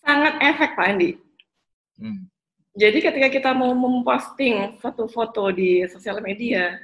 Sangat 0.00 0.40
efek 0.40 0.72
Pak 0.80 0.86
Andi. 0.96 1.10
Hmm. 2.00 2.24
Jadi 2.78 2.98
ketika 3.02 3.28
kita 3.28 3.50
mau 3.50 3.74
memposting 3.74 4.78
satu 4.78 5.10
foto 5.10 5.50
di 5.50 5.82
sosial 5.90 6.22
media, 6.22 6.78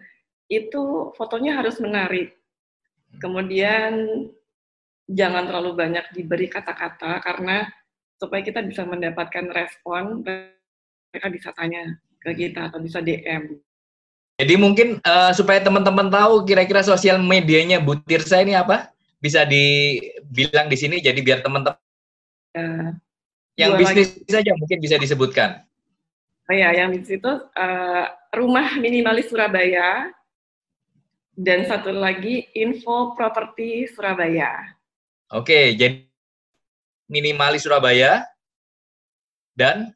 itu 0.50 1.14
fotonya 1.14 1.62
harus 1.62 1.78
menarik 1.78 2.36
Kemudian 3.16 3.92
jangan 5.06 5.48
terlalu 5.48 5.72
banyak 5.78 6.04
diberi 6.12 6.50
kata-kata 6.50 7.22
karena 7.22 7.64
supaya 8.18 8.42
kita 8.42 8.60
bisa 8.64 8.82
mendapatkan 8.84 9.46
respon, 9.52 10.24
mereka 10.26 11.28
bisa 11.32 11.48
tanya 11.54 11.96
ke 12.20 12.32
kita 12.34 12.68
atau 12.68 12.82
bisa 12.82 13.00
DM. 13.00 13.56
Jadi 14.36 14.54
mungkin 14.60 15.00
uh, 15.00 15.32
supaya 15.32 15.64
teman-teman 15.64 16.12
tahu 16.12 16.44
kira-kira 16.44 16.84
sosial 16.84 17.16
medianya 17.16 17.80
Bu 17.80 17.96
Tirsa 18.04 18.44
ini 18.44 18.52
apa? 18.52 18.92
Bisa 19.16 19.48
dibilang 19.48 20.68
di 20.68 20.76
sini 20.76 21.00
jadi 21.00 21.16
biar 21.16 21.40
teman-teman 21.40 21.80
uh, 22.52 22.92
yang 23.56 23.80
bisnis 23.80 24.12
lagi. 24.12 24.28
saja 24.28 24.52
mungkin 24.60 24.78
bisa 24.84 25.00
disebutkan. 25.00 25.64
Oh 26.46 26.54
ya, 26.54 26.70
yang 26.70 26.94
di 26.94 27.02
situ 27.02 27.26
uh, 27.26 28.06
Rumah 28.30 28.78
Minimalis 28.78 29.26
Surabaya 29.34 30.14
dan 31.34 31.66
satu 31.66 31.90
lagi 31.90 32.46
info 32.54 33.18
properti 33.18 33.90
Surabaya. 33.90 34.78
Oke, 35.34 35.74
jadi 35.74 36.06
minimalis 37.10 37.66
Surabaya. 37.66 38.22
Dan 39.56 39.88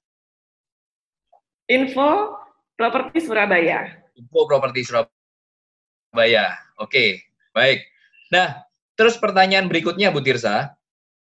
Info 1.69 2.35
Properti 2.75 3.21
Surabaya. 3.23 3.93
Info 4.17 4.49
Properti 4.49 4.83
Surabaya. 4.89 6.57
Oke, 6.81 7.29
baik. 7.53 7.85
Nah, 8.33 8.65
terus 8.97 9.21
pertanyaan 9.21 9.69
berikutnya 9.69 10.11
Bu 10.11 10.25
Tirsa. 10.25 10.75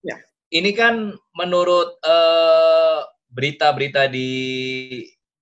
Ya. 0.05 0.21
Ini 0.53 0.71
kan 0.77 1.17
menurut 1.35 1.97
uh, 2.05 3.09
berita-berita 3.33 4.07
di 4.13 4.31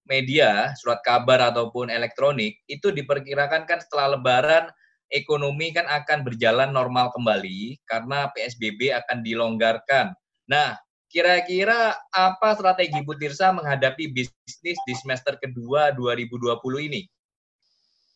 media, 0.04 0.72
surat 0.76 1.00
kabar 1.00 1.52
ataupun 1.52 1.88
elektronik, 1.88 2.60
itu 2.68 2.92
diperkirakan 2.92 3.64
kan 3.64 3.80
setelah 3.80 4.16
lebaran 4.16 4.68
ekonomi 5.12 5.70
kan 5.70 5.86
akan 5.86 6.26
berjalan 6.26 6.72
normal 6.72 7.12
kembali 7.12 7.78
karena 7.86 8.28
PSBB 8.32 8.92
akan 8.92 9.22
dilonggarkan. 9.22 10.16
Nah, 10.48 10.76
kira-kira 11.08 11.94
apa 12.10 12.58
strategi 12.58 12.98
Bu 13.06 13.14
Tirsa 13.14 13.54
menghadapi 13.54 14.10
bisnis 14.10 14.78
di 14.82 14.94
semester 14.98 15.38
kedua 15.38 15.94
2020 15.94 16.88
ini? 16.90 17.02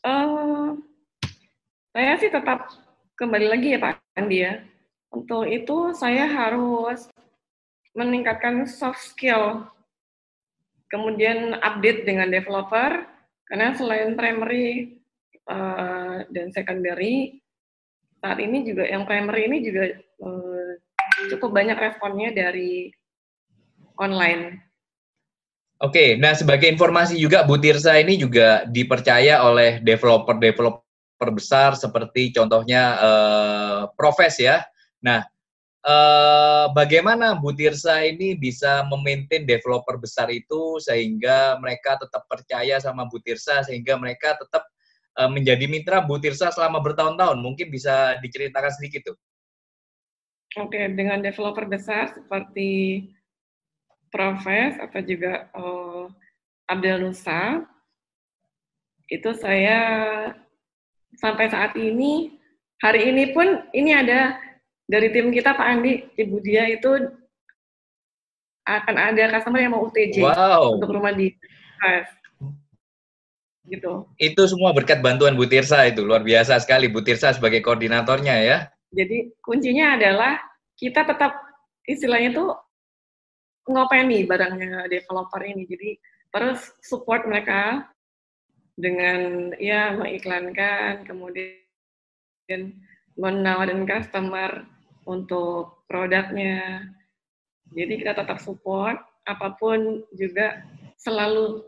Uh, 0.02 0.74
saya 1.94 2.18
sih 2.18 2.30
tetap 2.30 2.74
kembali 3.14 3.46
lagi 3.46 3.74
ya 3.74 3.78
Pak 3.78 3.94
Andi 4.18 4.38
ya. 4.42 4.58
Untuk 5.08 5.48
itu 5.48 5.94
saya 5.96 6.28
harus 6.28 7.08
meningkatkan 7.96 8.68
soft 8.68 9.00
skill 9.00 9.64
kemudian 10.88 11.56
update 11.60 12.04
dengan 12.08 12.32
developer 12.32 13.04
karena 13.48 13.72
selain 13.76 14.16
primary 14.16 15.00
uh, 15.48 16.24
dan 16.28 16.52
secondary 16.52 17.40
saat 18.18 18.42
ini 18.42 18.66
juga 18.66 18.84
yang 18.84 19.06
primary 19.06 19.46
ini 19.46 19.62
juga 19.62 19.94
uh, 20.20 20.70
cukup 21.30 21.50
banyak 21.54 21.78
responnya 21.78 22.34
dari 22.34 22.90
online. 23.98 24.58
Oke, 25.78 26.18
nah 26.18 26.34
sebagai 26.34 26.66
informasi 26.66 27.14
juga 27.14 27.46
Bu 27.46 27.54
Tirsa 27.62 27.94
ini 28.02 28.18
juga 28.18 28.66
dipercaya 28.66 29.46
oleh 29.46 29.78
developer-developer 29.78 31.30
besar 31.30 31.78
seperti 31.78 32.34
contohnya 32.34 32.98
uh, 32.98 33.80
Profes 33.94 34.42
ya. 34.42 34.66
Nah, 35.06 35.22
uh, 35.84 36.72
bagaimana 36.74 37.38
Bu 37.38 37.54
Tirsa 37.54 38.02
ini 38.02 38.34
bisa 38.34 38.86
memaintain 38.88 39.44
developer 39.46 40.00
besar 40.00 40.32
itu 40.32 40.80
sehingga 40.82 41.60
mereka 41.62 42.00
tetap 42.00 42.26
percaya 42.26 42.80
sama 42.82 43.06
Bu 43.06 43.22
Tirsa 43.22 43.62
sehingga 43.62 43.94
mereka 44.00 44.34
tetap 44.40 44.64
uh, 45.20 45.30
menjadi 45.30 45.68
mitra 45.70 46.02
Bu 46.02 46.18
Tirsa 46.18 46.50
selama 46.50 46.82
bertahun-tahun. 46.82 47.38
Mungkin 47.38 47.70
bisa 47.70 48.18
diceritakan 48.24 48.72
sedikit 48.74 49.12
tuh. 49.12 49.18
Oke, 50.56 50.80
dengan 50.96 51.20
developer 51.20 51.68
besar 51.68 52.08
seperti 52.16 53.04
Profes 54.08 54.80
atau 54.80 55.04
juga 55.04 55.52
uh, 55.52 56.08
Abdel 56.64 57.04
Nusa, 57.04 57.60
itu 59.12 59.36
saya 59.36 59.80
sampai 61.20 61.52
saat 61.52 61.76
ini, 61.76 62.40
hari 62.80 63.12
ini 63.12 63.36
pun 63.36 63.68
ini 63.76 63.92
ada 63.92 64.40
dari 64.88 65.12
tim 65.12 65.28
kita 65.28 65.52
Pak 65.52 65.68
Andi, 65.68 66.00
Ibu 66.16 66.40
Dia 66.40 66.64
itu 66.72 66.88
akan 68.64 68.96
ada 68.96 69.24
customer 69.32 69.60
yang 69.60 69.72
mau 69.76 69.84
UTJ 69.88 70.24
wow. 70.24 70.76
untuk 70.76 70.92
rumah 70.92 71.12
di 71.12 71.32
gitu. 73.68 74.08
Itu 74.16 74.48
semua 74.48 74.72
berkat 74.72 75.04
bantuan 75.04 75.36
Bu 75.36 75.44
Tirsa 75.44 75.84
itu 75.84 76.00
luar 76.04 76.24
biasa 76.24 76.56
sekali 76.60 76.88
Bu 76.88 77.04
Tirsa 77.04 77.36
sebagai 77.36 77.60
koordinatornya 77.60 78.36
ya. 78.40 78.58
Jadi 78.88 79.36
kuncinya 79.44 80.00
adalah 80.00 80.40
kita 80.72 81.04
tetap 81.04 81.36
istilahnya 81.84 82.32
tuh 82.32 82.56
ngopeni 83.68 84.24
barangnya 84.24 84.88
developer 84.88 85.44
ini. 85.44 85.68
Jadi 85.68 86.00
terus 86.32 86.72
support 86.80 87.28
mereka 87.28 87.84
dengan 88.72 89.52
ya 89.60 89.92
mengiklankan, 89.96 91.04
kemudian 91.04 92.72
menawarkan 93.20 93.84
customer 93.84 94.64
untuk 95.08 95.88
produknya. 95.88 96.84
Jadi 97.72 98.04
kita 98.04 98.12
tetap 98.12 98.38
support, 98.44 99.00
apa 99.24 99.56
pun 99.56 100.04
juga 100.12 100.60
selalu 101.00 101.64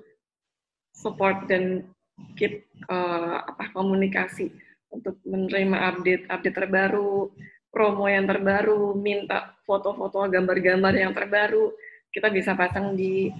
support 0.92 1.48
dan 1.48 1.88
keep 2.36 2.68
uh, 2.92 3.40
apa 3.48 3.72
komunikasi 3.72 4.52
untuk 4.92 5.16
menerima 5.24 5.76
update 5.92 6.24
update 6.28 6.56
terbaru, 6.56 7.32
promo 7.72 8.04
yang 8.10 8.28
terbaru, 8.28 8.92
minta 8.96 9.56
foto-foto 9.64 10.26
gambar-gambar 10.28 10.94
yang 10.96 11.12
terbaru, 11.16 11.72
kita 12.10 12.28
bisa 12.28 12.58
pasang 12.58 12.98
di 12.98 13.30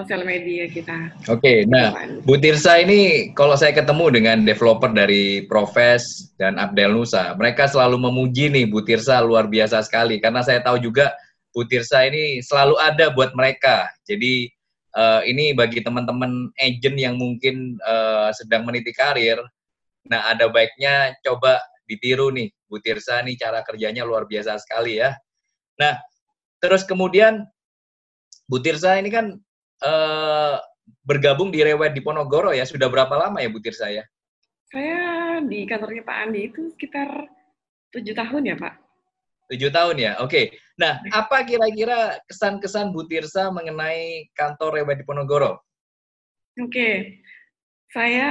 sosial 0.00 0.24
media 0.24 0.64
kita. 0.64 1.12
Oke, 1.28 1.44
okay, 1.44 1.58
nah 1.68 1.92
Bu 2.24 2.40
Tirsa 2.40 2.80
ini 2.80 3.30
kalau 3.36 3.52
saya 3.52 3.76
ketemu 3.76 4.08
dengan 4.08 4.48
developer 4.48 4.88
dari 4.88 5.44
Profes 5.44 6.32
dan 6.40 6.56
Abdel 6.56 6.96
Nusa, 6.96 7.36
mereka 7.36 7.68
selalu 7.68 8.00
memuji 8.00 8.48
nih 8.48 8.64
Bu 8.64 8.80
Tirsa 8.80 9.20
luar 9.20 9.52
biasa 9.52 9.84
sekali 9.84 10.16
karena 10.16 10.40
saya 10.40 10.64
tahu 10.64 10.80
juga 10.80 11.12
Bu 11.52 11.68
Tirsa 11.68 12.08
ini 12.08 12.40
selalu 12.40 12.80
ada 12.80 13.12
buat 13.12 13.36
mereka. 13.36 13.92
Jadi 14.08 14.48
uh, 14.96 15.20
ini 15.28 15.52
bagi 15.52 15.84
teman-teman 15.84 16.48
agent 16.56 16.96
yang 16.96 17.20
mungkin 17.20 17.76
uh, 17.84 18.32
sedang 18.32 18.64
meniti 18.64 18.96
karir, 18.96 19.36
nah 20.08 20.32
ada 20.32 20.48
baiknya 20.48 21.12
coba 21.20 21.60
ditiru 21.84 22.32
nih 22.32 22.48
Bu 22.70 22.80
Tirsa 22.80 23.20
nih 23.20 23.36
cara 23.36 23.60
kerjanya 23.60 24.08
luar 24.08 24.24
biasa 24.24 24.56
sekali 24.56 24.96
ya. 24.96 25.12
Nah, 25.76 26.00
terus 26.62 26.88
kemudian 26.88 27.44
Bu 28.48 28.64
Tirsa 28.64 28.96
ini 28.96 29.12
kan 29.12 29.36
uh, 29.84 30.56
bergabung 31.04 31.50
di 31.50 31.60
Rewet 31.64 31.92
di 31.96 32.00
Ponorogo 32.04 32.52
ya. 32.52 32.64
Sudah 32.64 32.88
berapa 32.88 33.12
lama 33.16 33.40
ya 33.40 33.48
Bu 33.50 33.60
Tirsa 33.60 33.90
ya? 33.90 34.04
Saya 34.70 35.42
di 35.42 35.66
kantornya 35.66 36.06
Pak 36.06 36.16
Andi 36.26 36.40
itu 36.46 36.70
sekitar 36.70 37.26
tujuh 37.90 38.14
tahun 38.14 38.54
ya 38.54 38.56
Pak. 38.56 38.74
Tujuh 39.50 39.70
tahun 39.74 39.96
ya, 39.98 40.12
oke. 40.22 40.54
Nah, 40.78 41.02
iya. 41.02 41.10
apa 41.26 41.42
kira-kira 41.42 42.22
kesan-kesan 42.30 42.94
Bu 42.94 43.02
Tirsa 43.10 43.50
mengenai 43.50 44.30
kantor 44.38 44.78
Rewet 44.78 45.02
di 45.02 45.04
Ponorogo? 45.04 45.58
Oke, 46.54 47.18
saya 47.90 48.30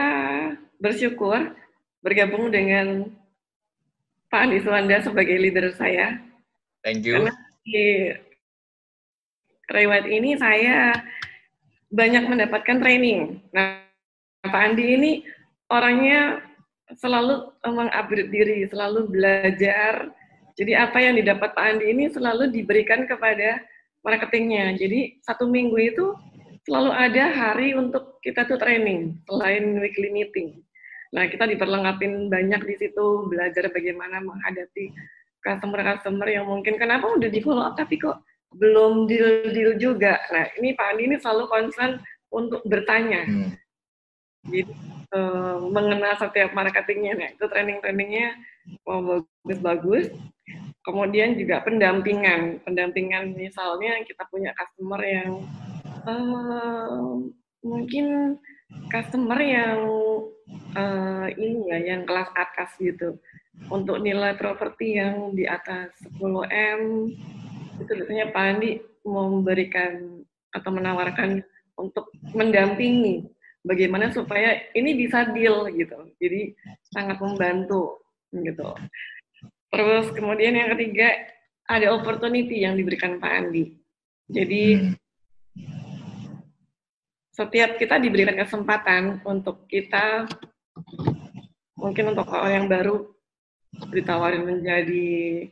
bersyukur 0.79 1.59
bergabung 1.99 2.47
dengan 2.47 3.11
Pak 4.31 4.47
Andi 4.47 4.63
Suwanda 4.63 5.03
sebagai 5.03 5.35
leader 5.35 5.75
saya. 5.75 6.23
Thank 6.87 7.03
you. 7.03 7.19
Karena 7.19 7.35
di 7.67 7.87
Rewet 9.69 10.05
ini 10.07 10.39
saya 10.39 10.95
banyak 11.89 12.23
mendapatkan 12.29 12.77
training. 12.81 13.41
Nah, 13.53 13.81
Pak 14.45 14.61
Andi 14.71 14.85
ini 14.95 15.11
orangnya 15.69 16.41
selalu 16.97 17.53
mengupgrade 17.65 18.31
diri, 18.33 18.65
selalu 18.69 19.09
belajar. 19.09 20.09
Jadi 20.57 20.73
apa 20.75 20.97
yang 21.01 21.17
didapat 21.17 21.53
Pak 21.53 21.65
Andi 21.65 21.85
ini 21.91 22.05
selalu 22.09 22.49
diberikan 22.49 23.05
kepada 23.05 23.61
marketingnya. 24.01 24.73
Jadi 24.77 25.21
satu 25.21 25.49
minggu 25.49 25.77
itu 25.77 26.05
selalu 26.65 26.91
ada 26.93 27.23
hari 27.33 27.73
untuk 27.73 28.21
kita 28.21 28.45
tuh 28.45 28.59
training 28.59 29.17
selain 29.25 29.77
weekly 29.79 30.13
meeting. 30.13 30.61
Nah 31.09 31.25
kita 31.25 31.49
diperlengkapin 31.49 32.29
banyak 32.29 32.61
di 32.65 32.75
situ 32.77 33.25
belajar 33.25 33.71
bagaimana 33.73 34.21
menghadapi 34.21 34.93
customer-customer 35.41 36.27
yang 36.27 36.45
mungkin 36.45 36.75
kenapa 36.75 37.09
udah 37.15 37.29
di 37.31 37.39
follow 37.39 37.63
up 37.63 37.79
tapi 37.79 37.97
kok 37.97 38.21
belum 38.53 39.05
deal-deal 39.05 39.77
juga. 39.77 40.17
Nah, 40.33 40.49
ini 40.57 40.73
Pak 40.73 40.95
Andi 40.95 41.03
ini 41.05 41.15
selalu 41.21 41.45
concern 41.49 41.91
untuk 42.33 42.61
bertanya. 42.65 43.25
Hmm. 43.25 43.51
Jadi 44.49 44.71
uh, 45.13 45.59
mengenal 45.69 46.15
setiap 46.17 46.55
marketingnya, 46.55 47.13
nah 47.19 47.29
itu 47.29 47.45
training-trainingnya 47.45 48.39
oh, 48.87 49.21
bagus-bagus. 49.45 50.09
Kemudian 50.81 51.37
juga 51.37 51.61
pendampingan, 51.61 52.63
pendampingan 52.65 53.35
misalnya 53.37 54.01
kita 54.07 54.25
punya 54.31 54.55
customer 54.55 55.01
yang 55.03 55.45
uh, 56.07 57.19
mungkin 57.61 58.39
customer 58.89 59.37
yang 59.43 59.79
uh, 60.73 61.27
ini 61.35 61.69
ya, 61.69 61.77
yang 61.93 62.07
kelas 62.07 62.31
atas 62.33 62.73
gitu. 62.79 63.19
Untuk 63.67 63.99
nilai 63.99 64.39
properti 64.39 64.95
yang 64.95 65.35
di 65.35 65.43
atas 65.43 65.91
10 66.15 66.47
biasanya 67.87 68.31
Pak 68.33 68.43
Andi 68.43 68.71
memberikan 69.05 70.23
atau 70.51 70.69
menawarkan 70.73 71.45
untuk 71.79 72.11
mendampingi 72.35 73.25
bagaimana 73.63 74.11
supaya 74.11 74.59
ini 74.75 74.95
bisa 74.97 75.29
deal 75.31 75.69
gitu. 75.71 76.09
Jadi 76.19 76.55
sangat 76.91 77.21
membantu 77.21 78.03
gitu. 78.33 78.75
Terus 79.69 80.09
kemudian 80.13 80.57
yang 80.57 80.73
ketiga 80.75 81.13
ada 81.69 81.93
opportunity 81.93 82.65
yang 82.65 82.73
diberikan 82.73 83.21
Pak 83.21 83.31
Andi. 83.31 83.77
Jadi 84.29 84.93
setiap 87.33 87.79
kita 87.79 88.01
diberikan 88.01 88.35
kesempatan 88.35 89.23
untuk 89.23 89.63
kita 89.69 90.27
mungkin 91.79 92.11
untuk 92.11 92.27
orang 92.35 92.51
yang 92.51 92.67
baru 92.67 93.07
ditawarin 93.95 94.43
menjadi 94.43 95.47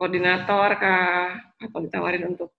koordinator 0.00 0.80
kah 0.80 1.36
atau 1.60 1.78
ditawarin 1.84 2.32
untuk 2.32 2.56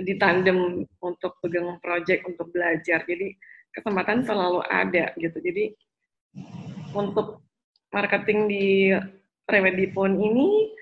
di 0.00 0.16
tandem 0.16 0.88
untuk 1.04 1.36
pegang 1.44 1.76
project 1.84 2.24
untuk 2.24 2.48
belajar. 2.48 3.04
Jadi 3.04 3.36
kesempatan 3.68 4.24
selalu 4.24 4.64
ada 4.64 5.12
gitu. 5.20 5.36
Jadi 5.44 5.76
untuk 6.96 7.44
marketing 7.92 8.48
di 8.48 8.96
Remedipon 9.44 10.16
ini 10.16 10.72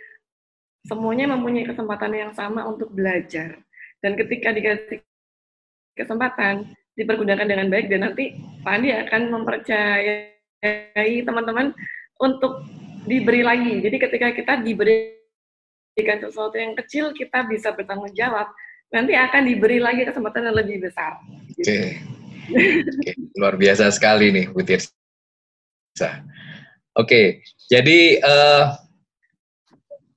semuanya 0.86 1.34
mempunyai 1.34 1.66
kesempatan 1.66 2.14
yang 2.14 2.30
sama 2.30 2.62
untuk 2.68 2.94
belajar. 2.94 3.58
Dan 3.98 4.14
ketika 4.14 4.54
dikasih 4.54 5.02
kesempatan, 5.98 6.70
dipergunakan 6.94 7.48
dengan 7.48 7.66
baik 7.66 7.90
dan 7.90 8.06
nanti 8.06 8.38
Pak 8.62 8.86
akan 8.86 9.22
mempercayai 9.34 11.26
teman-teman 11.26 11.74
untuk 12.22 12.62
diberi 13.08 13.42
lagi. 13.42 13.82
Jadi 13.82 13.96
ketika 13.98 14.28
kita 14.30 14.62
diberikan 15.98 16.22
sesuatu 16.22 16.54
yang 16.54 16.78
kecil, 16.78 17.10
kita 17.10 17.42
bisa 17.50 17.74
bertanggung 17.74 18.14
jawab. 18.14 18.46
Nanti 18.94 19.18
akan 19.18 19.50
diberi 19.50 19.82
lagi 19.82 20.06
kesempatan 20.06 20.46
yang 20.46 20.54
lebih 20.54 20.86
besar. 20.86 21.18
Oke. 21.26 21.58
Okay. 21.58 21.84
okay. 22.86 23.14
Luar 23.34 23.58
biasa 23.58 23.90
sekali 23.90 24.30
nih, 24.30 24.46
Bu 24.54 24.62
Tirsa. 24.62 26.22
Oke, 26.94 27.42
jadi 27.66 28.22
uh, 28.22 28.78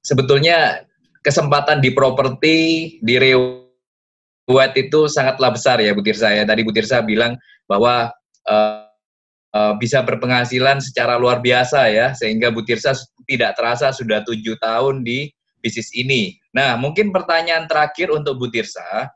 sebetulnya 0.05 0.85
kesempatan 1.25 1.81
di 1.81 1.89
properti 1.97 2.57
di 3.01 3.17
Rewet 3.17 4.73
itu 4.77 5.09
sangatlah 5.09 5.49
besar 5.49 5.81
ya 5.81 5.97
Bu 5.97 6.05
Tirsa 6.05 6.29
ya. 6.29 6.45
Tadi 6.45 6.61
Bu 6.61 6.69
Tirsa 6.69 7.01
bilang 7.01 7.41
bahwa 7.65 8.13
uh, 8.45 8.85
uh, 9.57 9.73
bisa 9.81 10.05
berpenghasilan 10.05 10.77
secara 10.77 11.17
luar 11.17 11.41
biasa 11.41 11.89
ya, 11.89 12.13
sehingga 12.13 12.53
Bu 12.53 12.61
Tirsa 12.61 12.93
tidak 13.25 13.57
terasa 13.57 13.89
sudah 13.89 14.21
tujuh 14.21 14.61
tahun 14.61 15.01
di 15.01 15.33
bisnis 15.61 15.93
ini. 15.93 16.35
Nah, 16.51 16.75
mungkin 16.75 17.13
pertanyaan 17.13 17.69
terakhir 17.69 18.09
untuk 18.09 18.41
Bu 18.41 18.49
Tirsa, 18.49 19.07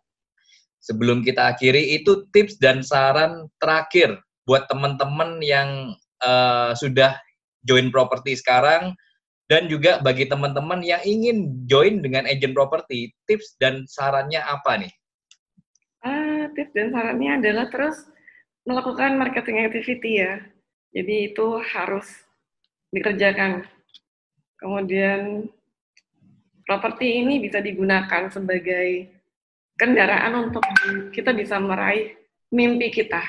sebelum 0.80 1.26
kita 1.26 1.52
akhiri, 1.52 1.98
itu 1.98 2.30
tips 2.30 2.62
dan 2.62 2.86
saran 2.86 3.50
terakhir 3.58 4.22
buat 4.46 4.70
teman-teman 4.70 5.42
yang 5.42 5.98
uh, 6.22 6.72
sudah 6.78 7.18
join 7.66 7.90
properti 7.90 8.38
sekarang, 8.38 8.94
dan 9.46 9.70
juga 9.70 10.02
bagi 10.02 10.26
teman-teman 10.26 10.82
yang 10.82 11.02
ingin 11.06 11.66
join 11.70 12.02
dengan 12.02 12.26
agent 12.26 12.54
properti, 12.54 13.14
tips 13.30 13.58
dan 13.62 13.86
sarannya 13.90 14.42
apa 14.42 14.86
nih? 14.86 14.94
Uh, 16.06 16.50
tips 16.54 16.74
dan 16.78 16.94
sarannya 16.94 17.42
adalah 17.42 17.66
terus 17.74 18.06
melakukan 18.66 19.18
marketing 19.18 19.66
activity 19.66 20.22
ya. 20.22 20.42
Jadi 20.94 21.34
itu 21.34 21.62
harus 21.62 22.08
dikerjakan. 22.90 23.68
Kemudian 24.58 25.52
properti 26.66 27.22
ini 27.22 27.40
bisa 27.40 27.62
digunakan 27.62 28.28
sebagai 28.34 29.08
kendaraan 29.78 30.50
untuk 30.50 30.66
kita 31.14 31.32
bisa 31.32 31.62
meraih 31.62 32.18
mimpi 32.50 32.90
kita. 32.90 33.22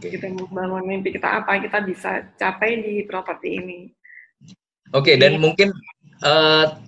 Okay. 0.00 0.16
Kita 0.16 0.32
membangun 0.32 0.88
mimpi 0.88 1.12
kita 1.12 1.44
apa 1.44 1.60
kita 1.60 1.84
bisa 1.84 2.24
capai 2.40 2.80
di 2.80 2.94
properti 3.04 3.48
ini. 3.60 3.80
Oke, 4.90 5.14
okay, 5.14 5.16
dan 5.20 5.38
mungkin 5.38 5.70
uh, 6.24 6.80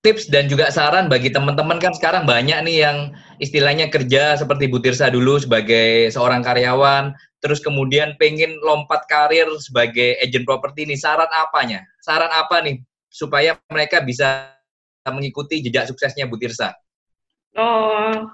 tips 0.00 0.30
dan 0.30 0.46
juga 0.46 0.70
saran 0.70 1.10
bagi 1.10 1.28
teman-teman 1.28 1.82
kan 1.82 1.92
sekarang 1.92 2.24
banyak 2.24 2.56
nih 2.64 2.88
yang 2.88 3.12
istilahnya 3.42 3.90
kerja 3.90 4.38
seperti 4.38 4.70
Bu 4.70 4.80
Tirsa 4.80 5.10
dulu 5.10 5.36
sebagai 5.36 6.08
seorang 6.14 6.40
karyawan, 6.40 7.12
terus 7.42 7.58
kemudian 7.60 8.14
pengen 8.16 8.56
lompat 8.62 9.04
karir 9.10 9.50
sebagai 9.58 10.16
agent 10.22 10.46
properti 10.46 10.86
ini. 10.86 10.94
Saran 10.94 11.28
apanya? 11.34 11.84
Saran 12.00 12.30
apa 12.32 12.62
nih 12.64 12.80
supaya 13.18 13.58
mereka 13.66 13.98
bisa 13.98 14.54
mengikuti 15.10 15.58
jejak 15.58 15.90
suksesnya 15.90 16.30
Bu 16.30 16.38
Tirsa? 16.38 16.70
Oh, 17.58 18.30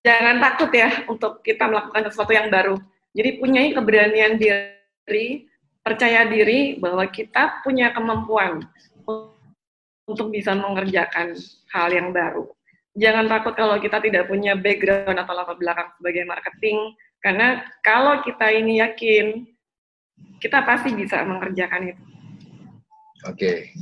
jangan 0.00 0.40
takut 0.40 0.72
ya 0.72 1.04
untuk 1.04 1.44
kita 1.44 1.68
melakukan 1.68 2.08
sesuatu 2.08 2.32
yang 2.32 2.48
baru. 2.48 2.80
Jadi 3.12 3.36
punyai 3.36 3.76
keberanian 3.76 4.40
diri 4.40 5.44
percaya 5.84 6.24
diri 6.24 6.80
bahwa 6.80 7.04
kita 7.12 7.60
punya 7.60 7.92
kemampuan 7.92 8.64
untuk 10.08 10.32
bisa 10.32 10.56
mengerjakan 10.56 11.36
hal 11.76 11.88
yang 11.92 12.16
baru. 12.16 12.48
Jangan 12.96 13.28
takut 13.30 13.54
kalau 13.54 13.76
kita 13.78 14.02
tidak 14.02 14.26
punya 14.26 14.58
background 14.58 15.20
atau 15.20 15.34
latar 15.36 15.54
belakang 15.54 15.88
sebagai 15.94 16.24
marketing, 16.26 16.78
karena 17.22 17.62
kalau 17.86 18.18
kita 18.24 18.50
ini 18.50 18.82
yakin, 18.82 19.46
kita 20.42 20.66
pasti 20.66 20.90
bisa 20.96 21.22
mengerjakan 21.22 21.94
itu. 21.94 22.04
Oke. 23.28 23.74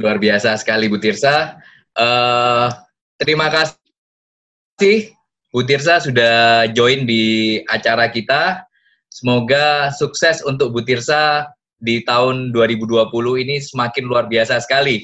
Luar 0.00 0.16
biasa 0.16 0.56
sekali 0.56 0.88
Bu 0.88 0.96
Tirsa. 0.96 1.58
Uh, 1.92 2.72
terima 3.20 3.52
kasih 3.52 5.12
Bu 5.52 5.66
Tirsa 5.68 6.00
sudah 6.00 6.68
join 6.72 7.04
di 7.04 7.60
acara 7.68 8.08
kita. 8.08 8.64
Semoga 9.12 9.92
sukses 9.92 10.40
untuk 10.48 10.72
Bu 10.72 10.80
Tirsa 10.80 11.52
di 11.82 12.00
tahun 12.06 12.54
2020 12.54 13.10
ini 13.42 13.60
semakin 13.60 14.06
luar 14.06 14.30
biasa 14.30 14.62
sekali. 14.62 15.02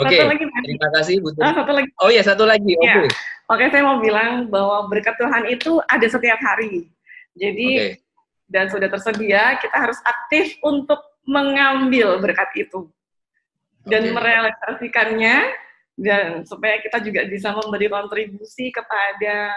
Oke, 0.00 0.16
okay. 0.16 0.48
terima 0.66 0.88
kasih 0.98 1.22
Bu 1.22 1.30
Tirsa. 1.36 1.46
Oh, 1.46 1.54
satu 1.62 1.72
lagi. 1.76 1.88
Oh 2.02 2.10
ya, 2.10 2.22
satu 2.26 2.44
lagi. 2.48 2.72
Ya. 2.82 2.82
Oke. 2.82 2.90
Okay. 3.06 3.08
Oke, 3.46 3.70
saya 3.70 3.86
mau 3.86 4.02
bilang 4.02 4.50
bahwa 4.50 4.90
berkat 4.90 5.14
Tuhan 5.22 5.46
itu 5.46 5.78
ada 5.86 6.06
setiap 6.10 6.42
hari. 6.42 6.90
Jadi 7.38 7.68
okay. 7.78 7.92
dan 8.50 8.66
sudah 8.66 8.90
tersedia, 8.90 9.54
kita 9.62 9.76
harus 9.78 10.02
aktif 10.02 10.58
untuk 10.66 10.98
mengambil 11.26 12.22
berkat 12.22 12.48
itu 12.54 12.86
dan 13.86 14.02
okay. 14.02 14.14
merealisasikannya 14.14 15.36
dan 15.96 16.44
supaya 16.44 16.78
kita 16.82 17.00
juga 17.00 17.24
bisa 17.26 17.54
memberi 17.56 17.88
kontribusi 17.88 18.68
kepada 18.68 19.54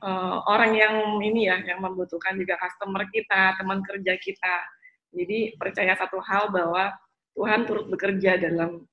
uh, 0.00 0.42
orang 0.48 0.72
yang 0.72 0.94
ini 1.20 1.50
ya 1.50 1.60
yang 1.60 1.84
membutuhkan 1.84 2.38
juga 2.40 2.56
customer 2.56 3.04
kita, 3.12 3.58
teman 3.60 3.84
kerja 3.84 4.16
kita. 4.16 4.56
Jadi 5.12 5.54
percaya 5.60 5.92
satu 5.96 6.18
hal 6.24 6.48
bahwa 6.50 6.92
Tuhan 7.36 7.68
turut 7.68 7.86
bekerja 7.92 8.40
dalam 8.40 8.84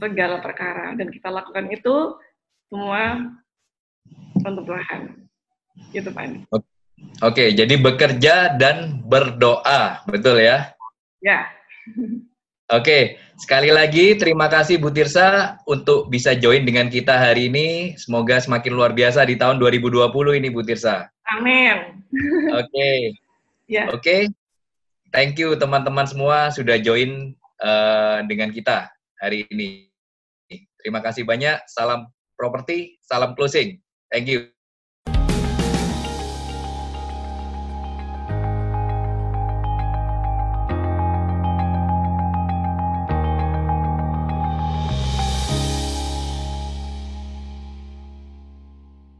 segala 0.00 0.40
perkara 0.40 0.96
dan 0.96 1.12
kita 1.12 1.28
lakukan 1.28 1.68
itu 1.68 2.16
semua 2.72 3.28
untuk 4.40 4.64
Tuhan. 4.64 5.28
Gitu 5.92 6.08
Pak. 6.10 6.48
Oke, 7.22 7.54
jadi 7.54 7.74
bekerja 7.78 8.58
dan 8.58 9.04
berdoa, 9.06 10.02
betul 10.08 10.42
ya? 10.42 10.77
Ya. 11.18 11.50
Oke, 12.68 13.16
sekali 13.40 13.72
lagi 13.72 14.12
terima 14.20 14.44
kasih 14.52 14.76
Bu 14.76 14.92
Tirsa 14.92 15.56
untuk 15.64 16.12
bisa 16.12 16.36
join 16.36 16.68
dengan 16.68 16.92
kita 16.92 17.16
hari 17.16 17.48
ini. 17.48 17.96
Semoga 17.96 18.36
semakin 18.44 18.76
luar 18.76 18.92
biasa 18.92 19.24
di 19.24 19.40
tahun 19.40 19.56
2020 19.56 20.04
ini 20.36 20.48
Bu 20.52 20.60
Tirsa. 20.60 21.08
Amin. 21.32 22.04
Oke. 22.52 23.16
Ya. 23.64 23.88
Oke. 23.88 24.28
Thank 25.08 25.40
you 25.40 25.56
teman-teman 25.56 26.04
semua 26.04 26.52
sudah 26.52 26.76
join 26.76 27.32
uh, 27.64 28.20
dengan 28.28 28.52
kita 28.52 28.92
hari 29.16 29.48
ini. 29.48 29.88
Terima 30.76 31.00
kasih 31.00 31.24
banyak. 31.24 31.64
Salam 31.72 32.12
properti, 32.36 33.00
salam 33.00 33.32
closing. 33.32 33.80
Thank 34.12 34.28
you. 34.28 34.57